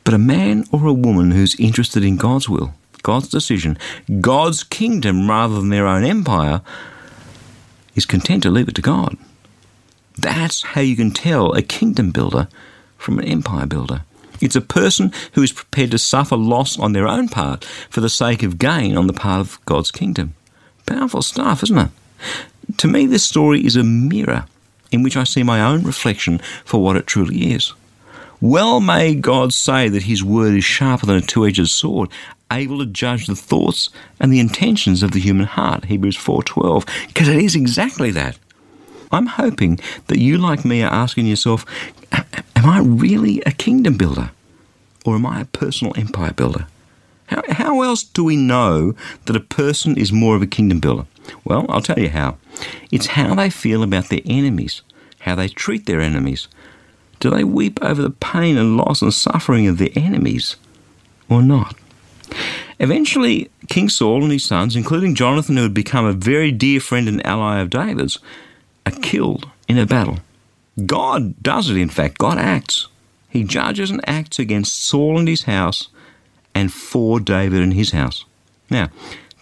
But 0.03 0.13
a 0.13 0.19
man 0.19 0.65
or 0.71 0.87
a 0.87 0.93
woman 0.93 1.31
who's 1.31 1.59
interested 1.59 2.03
in 2.03 2.17
God's 2.17 2.49
will, 2.49 2.73
God's 3.03 3.27
decision, 3.27 3.77
God's 4.19 4.63
kingdom 4.63 5.29
rather 5.29 5.55
than 5.55 5.69
their 5.69 5.87
own 5.87 6.03
empire, 6.03 6.61
is 7.95 8.05
content 8.05 8.43
to 8.43 8.51
leave 8.51 8.67
it 8.67 8.75
to 8.75 8.81
God. 8.81 9.17
That's 10.17 10.63
how 10.63 10.81
you 10.81 10.95
can 10.95 11.11
tell 11.11 11.53
a 11.53 11.61
kingdom 11.61 12.11
builder 12.11 12.47
from 12.97 13.19
an 13.19 13.25
empire 13.25 13.65
builder. 13.65 14.03
It's 14.39 14.55
a 14.55 14.61
person 14.61 15.11
who 15.33 15.43
is 15.43 15.51
prepared 15.51 15.91
to 15.91 15.99
suffer 15.99 16.35
loss 16.35 16.77
on 16.79 16.93
their 16.93 17.07
own 17.07 17.29
part 17.29 17.63
for 17.89 18.01
the 18.01 18.09
sake 18.09 18.43
of 18.43 18.57
gain 18.57 18.97
on 18.97 19.07
the 19.07 19.13
part 19.13 19.39
of 19.39 19.63
God's 19.65 19.91
kingdom. 19.91 20.33
Powerful 20.85 21.21
stuff, 21.21 21.63
isn't 21.63 21.77
it? 21.77 21.89
To 22.77 22.87
me, 22.87 23.05
this 23.05 23.23
story 23.23 23.65
is 23.65 23.75
a 23.75 23.83
mirror 23.83 24.45
in 24.91 25.03
which 25.03 25.17
I 25.17 25.23
see 25.23 25.43
my 25.43 25.61
own 25.61 25.83
reflection 25.83 26.39
for 26.65 26.81
what 26.81 26.95
it 26.95 27.07
truly 27.07 27.53
is. 27.53 27.73
Well 28.39 28.79
may 28.79 29.15
God 29.15 29.53
say 29.53 29.87
that 29.89 30.03
his 30.03 30.23
word 30.23 30.55
is 30.55 30.63
sharper 30.63 31.05
than 31.05 31.17
a 31.17 31.21
two-edged 31.21 31.69
sword, 31.69 32.09
able 32.51 32.79
to 32.79 32.85
judge 32.85 33.27
the 33.27 33.35
thoughts 33.35 33.89
and 34.19 34.31
the 34.31 34.39
intentions 34.39 35.03
of 35.03 35.11
the 35.11 35.19
human 35.19 35.45
heart, 35.45 35.85
Hebrews 35.85 36.17
4:12, 36.17 36.85
because 37.07 37.27
it 37.27 37.37
is 37.37 37.55
exactly 37.55 38.11
that. 38.11 38.37
I'm 39.11 39.27
hoping 39.27 39.79
that 40.07 40.19
you, 40.19 40.37
like 40.37 40.63
me, 40.63 40.81
are 40.81 40.91
asking 40.91 41.27
yourself, 41.27 41.65
Am 42.11 42.69
I 42.69 42.79
really 42.79 43.41
a 43.45 43.51
kingdom 43.51 43.97
builder? 43.97 44.31
Or 45.05 45.15
am 45.15 45.25
I 45.25 45.41
a 45.41 45.45
personal 45.45 45.93
empire 45.97 46.31
builder? 46.31 46.67
How, 47.27 47.41
how 47.49 47.81
else 47.81 48.03
do 48.03 48.23
we 48.23 48.35
know 48.35 48.93
that 49.25 49.35
a 49.35 49.39
person 49.39 49.97
is 49.97 50.11
more 50.11 50.35
of 50.35 50.41
a 50.41 50.47
kingdom 50.47 50.79
builder? 50.79 51.05
Well, 51.45 51.65
I'll 51.69 51.81
tell 51.81 51.99
you 51.99 52.09
how. 52.09 52.37
It's 52.91 53.07
how 53.07 53.35
they 53.35 53.49
feel 53.49 53.83
about 53.83 54.09
their 54.09 54.21
enemies, 54.25 54.81
how 55.19 55.35
they 55.35 55.47
treat 55.47 55.85
their 55.85 56.01
enemies. 56.01 56.47
Do 57.19 57.29
they 57.29 57.43
weep 57.43 57.79
over 57.81 58.01
the 58.01 58.09
pain 58.09 58.57
and 58.57 58.77
loss 58.77 59.01
and 59.01 59.13
suffering 59.13 59.67
of 59.67 59.77
their 59.77 59.89
enemies 59.95 60.55
or 61.29 61.41
not? 61.41 61.75
Eventually, 62.79 63.51
King 63.67 63.89
Saul 63.89 64.23
and 64.23 64.31
his 64.31 64.43
sons, 64.43 64.75
including 64.75 65.13
Jonathan, 65.13 65.55
who 65.55 65.63
had 65.63 65.73
become 65.73 66.05
a 66.05 66.13
very 66.13 66.51
dear 66.51 66.79
friend 66.79 67.07
and 67.07 67.25
ally 67.25 67.59
of 67.59 67.69
David's, 67.69 68.17
are 68.85 68.91
killed 68.91 69.47
in 69.67 69.77
a 69.77 69.85
battle. 69.85 70.17
God 70.85 71.41
does 71.43 71.69
it, 71.69 71.77
in 71.77 71.89
fact. 71.89 72.17
God 72.17 72.37
acts. 72.37 72.87
He 73.29 73.43
judges 73.43 73.91
and 73.91 74.01
acts 74.09 74.39
against 74.39 74.83
Saul 74.83 75.19
and 75.19 75.27
his 75.27 75.43
house 75.43 75.89
and 76.55 76.73
for 76.73 77.19
David 77.19 77.61
and 77.61 77.73
his 77.73 77.91
house. 77.91 78.25
Now, 78.69 78.89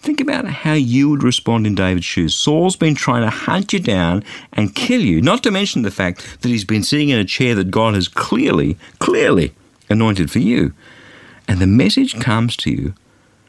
think 0.00 0.20
about 0.20 0.46
how 0.46 0.72
you 0.72 1.08
would 1.10 1.22
respond 1.22 1.66
in 1.66 1.74
David's 1.74 2.06
shoes. 2.06 2.34
Saul's 2.34 2.76
been 2.76 2.94
trying 2.94 3.22
to 3.22 3.30
hunt 3.30 3.72
you 3.72 3.80
down 3.80 4.24
and 4.52 4.74
kill 4.74 5.00
you, 5.00 5.20
not 5.20 5.42
to 5.42 5.50
mention 5.50 5.82
the 5.82 5.90
fact 5.90 6.38
that 6.40 6.48
he's 6.48 6.64
been 6.64 6.82
sitting 6.82 7.10
in 7.10 7.18
a 7.18 7.24
chair 7.24 7.54
that 7.54 7.70
God 7.70 7.94
has 7.94 8.08
clearly, 8.08 8.76
clearly 8.98 9.52
anointed 9.88 10.30
for 10.30 10.38
you. 10.38 10.72
And 11.46 11.60
the 11.60 11.66
message 11.66 12.18
comes 12.18 12.56
to 12.58 12.70
you 12.70 12.94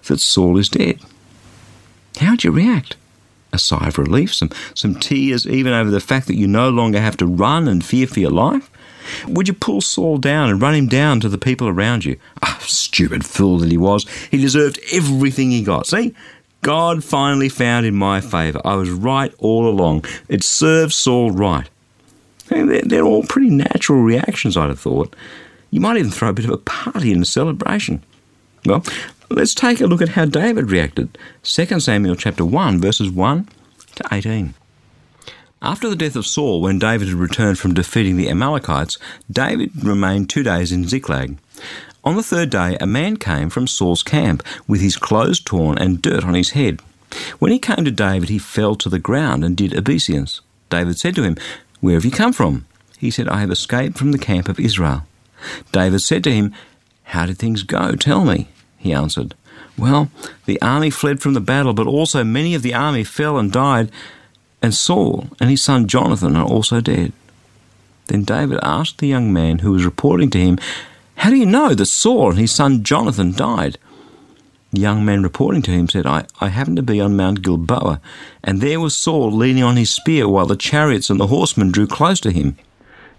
that 0.07 0.19
Saul 0.19 0.57
is 0.57 0.69
dead. 0.69 0.99
How'd 2.17 2.43
you 2.43 2.51
react? 2.51 2.95
a 3.53 3.59
sigh 3.59 3.87
of 3.87 3.97
relief, 3.97 4.33
some, 4.33 4.49
some 4.73 4.95
tears 4.95 5.45
even 5.45 5.73
over 5.73 5.89
the 5.89 5.99
fact 5.99 6.27
that 6.27 6.37
you 6.37 6.47
no 6.47 6.69
longer 6.69 6.99
have 6.99 7.17
to 7.17 7.25
run 7.25 7.67
and 7.67 7.83
fear 7.83 8.07
for 8.07 8.19
your 8.19 8.31
life? 8.31 8.69
Would 9.27 9.47
you 9.47 9.53
pull 9.53 9.81
Saul 9.81 10.17
down 10.17 10.49
and 10.49 10.61
run 10.61 10.75
him 10.75 10.87
down 10.87 11.19
to 11.21 11.29
the 11.29 11.37
people 11.37 11.67
around 11.67 12.05
you? 12.05 12.17
Ah, 12.43 12.57
oh, 12.59 12.63
stupid 12.65 13.25
fool 13.25 13.57
that 13.59 13.71
he 13.71 13.77
was. 13.77 14.07
He 14.29 14.37
deserved 14.37 14.79
everything 14.91 15.51
he 15.51 15.63
got. 15.63 15.87
See? 15.87 16.15
God 16.61 17.03
finally 17.03 17.49
found 17.49 17.85
in 17.85 17.95
my 17.95 18.21
favour. 18.21 18.61
I 18.63 18.75
was 18.75 18.89
right 18.89 19.33
all 19.39 19.67
along. 19.67 20.05
It 20.29 20.43
served 20.43 20.93
Saul 20.93 21.31
right. 21.31 21.69
They're, 22.47 22.81
they're 22.81 23.03
all 23.03 23.23
pretty 23.23 23.49
natural 23.49 24.01
reactions, 24.01 24.57
I'd 24.57 24.69
have 24.69 24.79
thought. 24.79 25.15
You 25.69 25.79
might 25.79 25.97
even 25.97 26.11
throw 26.11 26.29
a 26.29 26.33
bit 26.33 26.45
of 26.45 26.51
a 26.51 26.57
party 26.57 27.13
a 27.13 27.25
celebration. 27.25 28.03
Well, 28.65 28.83
Let's 29.31 29.55
take 29.55 29.79
a 29.79 29.87
look 29.87 30.01
at 30.01 30.09
how 30.09 30.25
David 30.25 30.69
reacted. 30.69 31.17
2 31.43 31.79
Samuel 31.79 32.17
chapter 32.17 32.43
1 32.43 32.81
verses 32.81 33.09
1 33.09 33.47
to 33.95 34.03
18. 34.11 34.53
After 35.61 35.89
the 35.89 35.95
death 35.95 36.17
of 36.17 36.25
Saul, 36.25 36.59
when 36.59 36.79
David 36.79 37.07
had 37.07 37.15
returned 37.15 37.57
from 37.57 37.73
defeating 37.73 38.17
the 38.17 38.29
Amalekites, 38.29 38.97
David 39.31 39.71
remained 39.85 40.29
two 40.29 40.43
days 40.43 40.73
in 40.73 40.85
Ziklag. 40.85 41.37
On 42.03 42.15
the 42.15 42.23
third 42.23 42.49
day, 42.49 42.77
a 42.81 42.87
man 42.87 43.17
came 43.17 43.49
from 43.49 43.67
Saul's 43.67 44.01
camp 44.01 44.43
with 44.67 44.81
his 44.81 44.97
clothes 44.97 45.39
torn 45.39 45.77
and 45.77 46.01
dirt 46.01 46.23
on 46.23 46.33
his 46.33 46.51
head. 46.51 46.81
When 47.39 47.51
he 47.51 47.59
came 47.59 47.85
to 47.85 47.91
David, 47.91 48.29
he 48.29 48.39
fell 48.39 48.75
to 48.75 48.89
the 48.89 48.99
ground 48.99 49.43
and 49.43 49.55
did 49.55 49.77
obeisance. 49.77 50.41
David 50.69 50.97
said 50.97 51.15
to 51.15 51.23
him, 51.23 51.37
Where 51.79 51.95
have 51.95 52.05
you 52.05 52.11
come 52.11 52.33
from? 52.33 52.65
He 52.97 53.11
said, 53.11 53.27
I 53.27 53.39
have 53.41 53.51
escaped 53.51 53.97
from 53.97 54.11
the 54.11 54.17
camp 54.17 54.49
of 54.49 54.59
Israel. 54.59 55.03
David 55.71 56.01
said 56.01 56.23
to 56.23 56.31
him, 56.31 56.53
How 57.03 57.25
did 57.25 57.37
things 57.37 57.63
go? 57.63 57.95
Tell 57.95 58.25
me 58.25 58.47
he 58.77 58.93
answered. 58.93 59.35
Well, 59.77 60.09
the 60.45 60.61
army 60.61 60.89
fled 60.89 61.21
from 61.21 61.33
the 61.33 61.39
battle, 61.39 61.73
but 61.73 61.87
also 61.87 62.23
many 62.23 62.55
of 62.55 62.61
the 62.61 62.73
army 62.73 63.03
fell 63.03 63.37
and 63.37 63.51
died, 63.51 63.91
and 64.61 64.73
Saul 64.73 65.27
and 65.39 65.49
his 65.49 65.63
son 65.63 65.87
Jonathan 65.87 66.35
are 66.35 66.45
also 66.45 66.81
dead. 66.81 67.13
Then 68.07 68.23
David 68.23 68.59
asked 68.61 68.97
the 68.97 69.07
young 69.07 69.31
man 69.31 69.59
who 69.59 69.71
was 69.71 69.85
reporting 69.85 70.29
to 70.31 70.39
him, 70.39 70.59
How 71.15 71.29
do 71.29 71.35
you 71.35 71.45
know 71.45 71.73
that 71.73 71.85
Saul 71.85 72.31
and 72.31 72.39
his 72.39 72.51
son 72.51 72.83
Jonathan 72.83 73.31
died? 73.31 73.77
The 74.71 74.81
young 74.81 75.03
man 75.03 75.21
reporting 75.21 75.61
to 75.63 75.71
him 75.71 75.89
said, 75.89 76.05
I, 76.05 76.25
I 76.39 76.47
happened 76.47 76.77
to 76.77 76.83
be 76.83 77.01
on 77.01 77.17
Mount 77.17 77.41
Gilboa, 77.41 77.99
and 78.43 78.61
there 78.61 78.79
was 78.79 78.95
Saul 78.95 79.31
leaning 79.31 79.63
on 79.63 79.75
his 79.75 79.89
spear 79.89 80.29
while 80.29 80.45
the 80.45 80.55
chariots 80.55 81.09
and 81.09 81.19
the 81.19 81.27
horsemen 81.27 81.71
drew 81.71 81.87
close 81.87 82.21
to 82.21 82.31
him. 82.31 82.55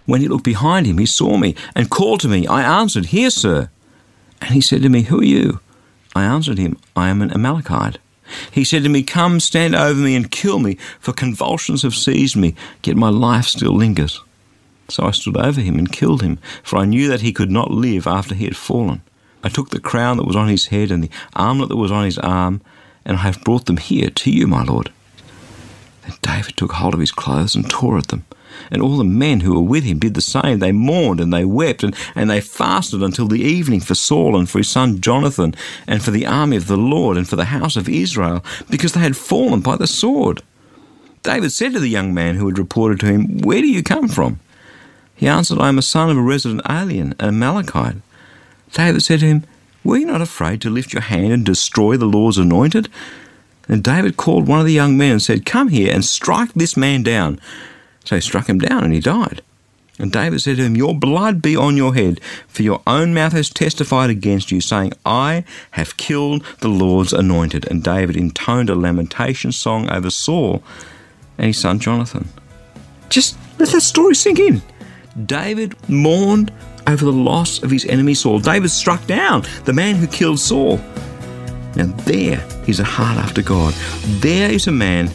When 0.05 0.19
he 0.19 0.27
looked 0.27 0.43
behind 0.43 0.87
him, 0.87 0.97
he 0.97 1.05
saw 1.05 1.37
me 1.37 1.55
and 1.75 1.91
called 1.91 2.21
to 2.21 2.27
me. 2.27 2.47
I 2.47 2.63
answered, 2.63 3.07
Here, 3.07 3.29
sir. 3.29 3.69
And 4.41 4.51
he 4.53 4.61
said 4.61 4.81
to 4.81 4.89
me, 4.89 5.03
Who 5.03 5.21
are 5.21 5.25
you? 5.25 5.59
I 6.15 6.23
answered 6.23 6.57
him, 6.57 6.77
I 6.95 7.09
am 7.09 7.21
an 7.21 7.31
Amalekite. 7.31 7.99
He 8.51 8.63
said 8.63 8.83
to 8.83 8.89
me, 8.89 9.03
Come, 9.03 9.39
stand 9.39 9.75
over 9.75 9.99
me 9.99 10.15
and 10.15 10.31
kill 10.31 10.59
me, 10.59 10.77
for 10.99 11.13
convulsions 11.13 11.83
have 11.83 11.95
seized 11.95 12.35
me, 12.35 12.55
yet 12.83 12.97
my 12.97 13.09
life 13.09 13.45
still 13.45 13.75
lingers. 13.75 14.21
So 14.89 15.03
I 15.03 15.11
stood 15.11 15.37
over 15.37 15.61
him 15.61 15.77
and 15.77 15.91
killed 15.91 16.21
him, 16.21 16.39
for 16.63 16.77
I 16.77 16.85
knew 16.85 17.07
that 17.07 17.21
he 17.21 17.33
could 17.33 17.51
not 17.51 17.71
live 17.71 18.05
after 18.05 18.35
he 18.35 18.45
had 18.45 18.57
fallen. 18.57 19.01
I 19.43 19.49
took 19.49 19.69
the 19.69 19.79
crown 19.79 20.17
that 20.17 20.27
was 20.27 20.35
on 20.35 20.47
his 20.47 20.67
head 20.67 20.91
and 20.91 21.03
the 21.03 21.09
armlet 21.35 21.69
that 21.69 21.75
was 21.75 21.91
on 21.91 22.05
his 22.05 22.17
arm, 22.19 22.61
and 23.05 23.17
I 23.17 23.21
have 23.21 23.43
brought 23.43 23.65
them 23.65 23.77
here 23.77 24.09
to 24.09 24.31
you, 24.31 24.47
my 24.47 24.63
lord. 24.63 24.91
Then 26.03 26.17
David 26.21 26.57
took 26.57 26.73
hold 26.73 26.93
of 26.93 26.99
his 26.99 27.11
clothes 27.11 27.55
and 27.55 27.69
tore 27.69 27.97
at 27.97 28.07
them. 28.09 28.25
And 28.69 28.81
all 28.81 28.97
the 28.97 29.03
men 29.03 29.39
who 29.39 29.53
were 29.53 29.67
with 29.67 29.83
him 29.83 29.99
did 29.99 30.13
the 30.13 30.21
same. 30.21 30.59
They 30.59 30.71
mourned 30.71 31.19
and 31.19 31.33
they 31.33 31.43
wept 31.43 31.83
and, 31.83 31.95
and 32.15 32.29
they 32.29 32.39
fasted 32.39 33.01
until 33.01 33.27
the 33.27 33.41
evening 33.41 33.79
for 33.79 33.95
Saul 33.95 34.37
and 34.37 34.49
for 34.49 34.59
his 34.59 34.69
son 34.69 35.01
Jonathan 35.01 35.55
and 35.87 36.03
for 36.03 36.11
the 36.11 36.25
army 36.25 36.57
of 36.57 36.67
the 36.67 36.77
Lord 36.77 37.17
and 37.17 37.27
for 37.27 37.35
the 37.35 37.45
house 37.45 37.75
of 37.75 37.89
Israel 37.89 38.43
because 38.69 38.93
they 38.93 38.99
had 38.99 39.17
fallen 39.17 39.61
by 39.61 39.75
the 39.75 39.87
sword. 39.87 40.43
David 41.23 41.51
said 41.51 41.73
to 41.73 41.79
the 41.79 41.87
young 41.87 42.13
man 42.13 42.35
who 42.35 42.47
had 42.47 42.59
reported 42.59 42.99
to 42.99 43.07
him, 43.07 43.39
Where 43.39 43.61
do 43.61 43.67
you 43.67 43.81
come 43.81 44.07
from? 44.07 44.39
He 45.23 45.29
answered, 45.29 45.59
I 45.59 45.69
am 45.69 45.77
a 45.77 45.81
son 45.81 46.09
of 46.09 46.17
a 46.17 46.21
resident 46.21 46.63
alien, 46.69 47.15
an 47.17 47.29
Amalekite. 47.29 47.95
David 48.73 49.03
said 49.03 49.21
to 49.21 49.25
him, 49.25 49.45
Were 49.81 49.95
you 49.95 50.05
not 50.05 50.21
afraid 50.21 50.59
to 50.59 50.69
lift 50.69 50.91
your 50.91 51.01
hand 51.01 51.31
and 51.31 51.45
destroy 51.45 51.95
the 51.95 52.05
Lord's 52.05 52.37
anointed? 52.37 52.89
And 53.69 53.81
David 53.81 54.17
called 54.17 54.49
one 54.49 54.59
of 54.59 54.65
the 54.65 54.73
young 54.73 54.97
men 54.97 55.13
and 55.13 55.21
said, 55.21 55.45
Come 55.45 55.69
here 55.69 55.93
and 55.93 56.03
strike 56.03 56.51
this 56.53 56.75
man 56.75 57.03
down. 57.03 57.39
So 58.03 58.15
he 58.15 58.21
struck 58.21 58.49
him 58.49 58.59
down 58.59 58.83
and 58.83 58.93
he 58.93 58.99
died. 58.99 59.41
And 59.97 60.11
David 60.11 60.41
said 60.41 60.57
to 60.57 60.63
him, 60.63 60.75
Your 60.75 60.93
blood 60.93 61.41
be 61.41 61.55
on 61.55 61.77
your 61.77 61.95
head, 61.95 62.19
for 62.49 62.63
your 62.63 62.81
own 62.85 63.13
mouth 63.13 63.31
has 63.31 63.49
testified 63.49 64.09
against 64.09 64.51
you, 64.51 64.59
saying, 64.59 64.91
I 65.05 65.45
have 65.71 65.95
killed 65.95 66.43
the 66.59 66.67
Lord's 66.67 67.13
anointed. 67.13 67.65
And 67.71 67.81
David 67.81 68.17
intoned 68.17 68.69
a 68.69 68.75
lamentation 68.75 69.53
song 69.53 69.89
over 69.89 70.09
Saul 70.09 70.61
and 71.37 71.47
his 71.47 71.59
son 71.59 71.79
Jonathan. 71.79 72.27
Just 73.07 73.37
let 73.57 73.69
that 73.69 73.79
story 73.79 74.15
sink 74.15 74.39
in. 74.39 74.61
David 75.25 75.75
mourned 75.89 76.51
over 76.87 77.05
the 77.05 77.11
loss 77.11 77.61
of 77.61 77.69
his 77.69 77.85
enemy 77.85 78.13
Saul. 78.13 78.39
David 78.39 78.71
struck 78.71 79.05
down 79.05 79.43
the 79.65 79.73
man 79.73 79.95
who 79.95 80.07
killed 80.07 80.39
Saul. 80.39 80.77
Now, 81.75 81.85
there 82.05 82.43
is 82.67 82.79
a 82.79 82.83
heart 82.83 83.17
after 83.17 83.41
God. 83.41 83.73
There 84.21 84.51
is 84.51 84.67
a 84.67 84.71
man 84.71 85.11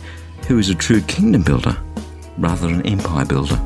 who 0.46 0.58
is 0.58 0.70
a 0.70 0.74
true 0.74 1.00
kingdom 1.02 1.42
builder 1.42 1.76
rather 2.38 2.66
than 2.66 2.80
an 2.80 2.86
empire 2.86 3.24
builder. 3.24 3.56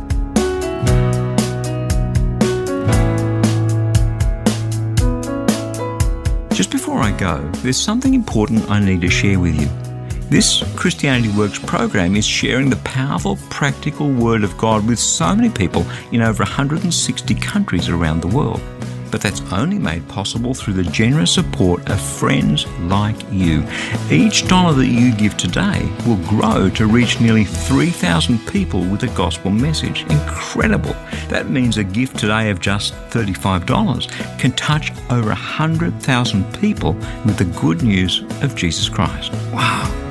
Just 6.55 6.71
before 6.71 6.99
I 6.99 7.17
go, 7.19 7.39
there's 7.63 7.81
something 7.81 8.15
important 8.15 8.71
I 8.71 8.79
need 8.79 9.01
to 9.03 9.11
share 9.11 9.39
with 9.39 9.59
you. 9.61 9.92
This 10.33 10.65
Christianity 10.77 11.29
Works 11.37 11.59
program 11.59 12.17
is 12.17 12.25
sharing 12.25 12.71
the 12.71 12.77
powerful, 12.77 13.37
practical 13.51 14.11
Word 14.11 14.45
of 14.45 14.57
God 14.57 14.89
with 14.89 14.99
so 14.99 15.37
many 15.37 15.51
people 15.51 15.85
in 16.11 16.23
over 16.23 16.43
160 16.43 17.35
countries 17.35 17.91
around 17.91 18.23
the 18.23 18.35
world. 18.35 18.63
But 19.11 19.21
that's 19.21 19.43
only 19.53 19.79
made 19.79 20.09
possible 20.09 20.55
through 20.55 20.73
the 20.73 20.85
generous 20.91 21.35
support 21.35 21.87
of 21.91 22.01
friends 22.01 22.67
like 22.85 23.17
you. 23.31 23.63
Each 24.11 24.49
dollar 24.49 24.73
that 24.73 24.87
you 24.87 25.15
give 25.15 25.37
today 25.37 25.87
will 26.07 26.17
grow 26.27 26.71
to 26.71 26.87
reach 26.87 27.21
nearly 27.21 27.45
3,000 27.45 28.39
people 28.47 28.81
with 28.87 29.03
a 29.03 29.09
gospel 29.09 29.51
message. 29.51 30.05
Incredible! 30.05 30.97
That 31.29 31.51
means 31.51 31.77
a 31.77 31.85
gift 31.85 32.19
today 32.19 32.49
of 32.49 32.59
just 32.59 32.95
$35 33.11 34.39
can 34.39 34.53
touch 34.53 34.93
over 35.11 35.29
100,000 35.29 36.59
people 36.59 36.95
with 37.27 37.37
the 37.37 37.61
good 37.61 37.83
news 37.83 38.23
of 38.41 38.57
Jesus 38.57 38.89
Christ. 38.89 39.31
Wow! 39.53 40.02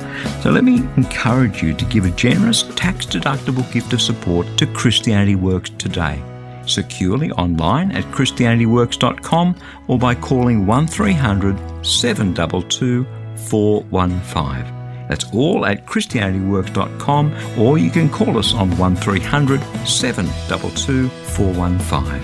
So 0.42 0.50
let 0.50 0.64
me 0.64 0.78
encourage 0.96 1.62
you 1.62 1.72
to 1.72 1.84
give 1.84 2.04
a 2.04 2.10
generous 2.10 2.64
tax 2.74 3.06
deductible 3.06 3.70
gift 3.72 3.92
of 3.92 4.02
support 4.02 4.44
to 4.58 4.66
Christianity 4.66 5.36
Works 5.36 5.70
today. 5.78 6.20
Securely 6.66 7.30
online 7.32 7.92
at 7.92 8.02
ChristianityWorks.com 8.06 9.54
or 9.86 9.98
by 10.00 10.16
calling 10.16 10.66
1300 10.66 11.86
722 11.86 13.06
415. 13.36 15.06
That's 15.08 15.32
all 15.32 15.64
at 15.64 15.86
ChristianityWorks.com 15.86 17.60
or 17.60 17.78
you 17.78 17.90
can 17.90 18.08
call 18.10 18.36
us 18.36 18.52
on 18.52 18.76
1300 18.76 19.60
722 19.86 21.08
415. 21.08 22.20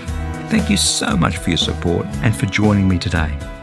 Thank 0.49 0.69
you 0.69 0.75
so 0.75 1.15
much 1.15 1.37
for 1.37 1.51
your 1.51 1.57
support 1.57 2.05
and 2.21 2.35
for 2.35 2.47
joining 2.47 2.89
me 2.89 2.99
today. 2.99 3.33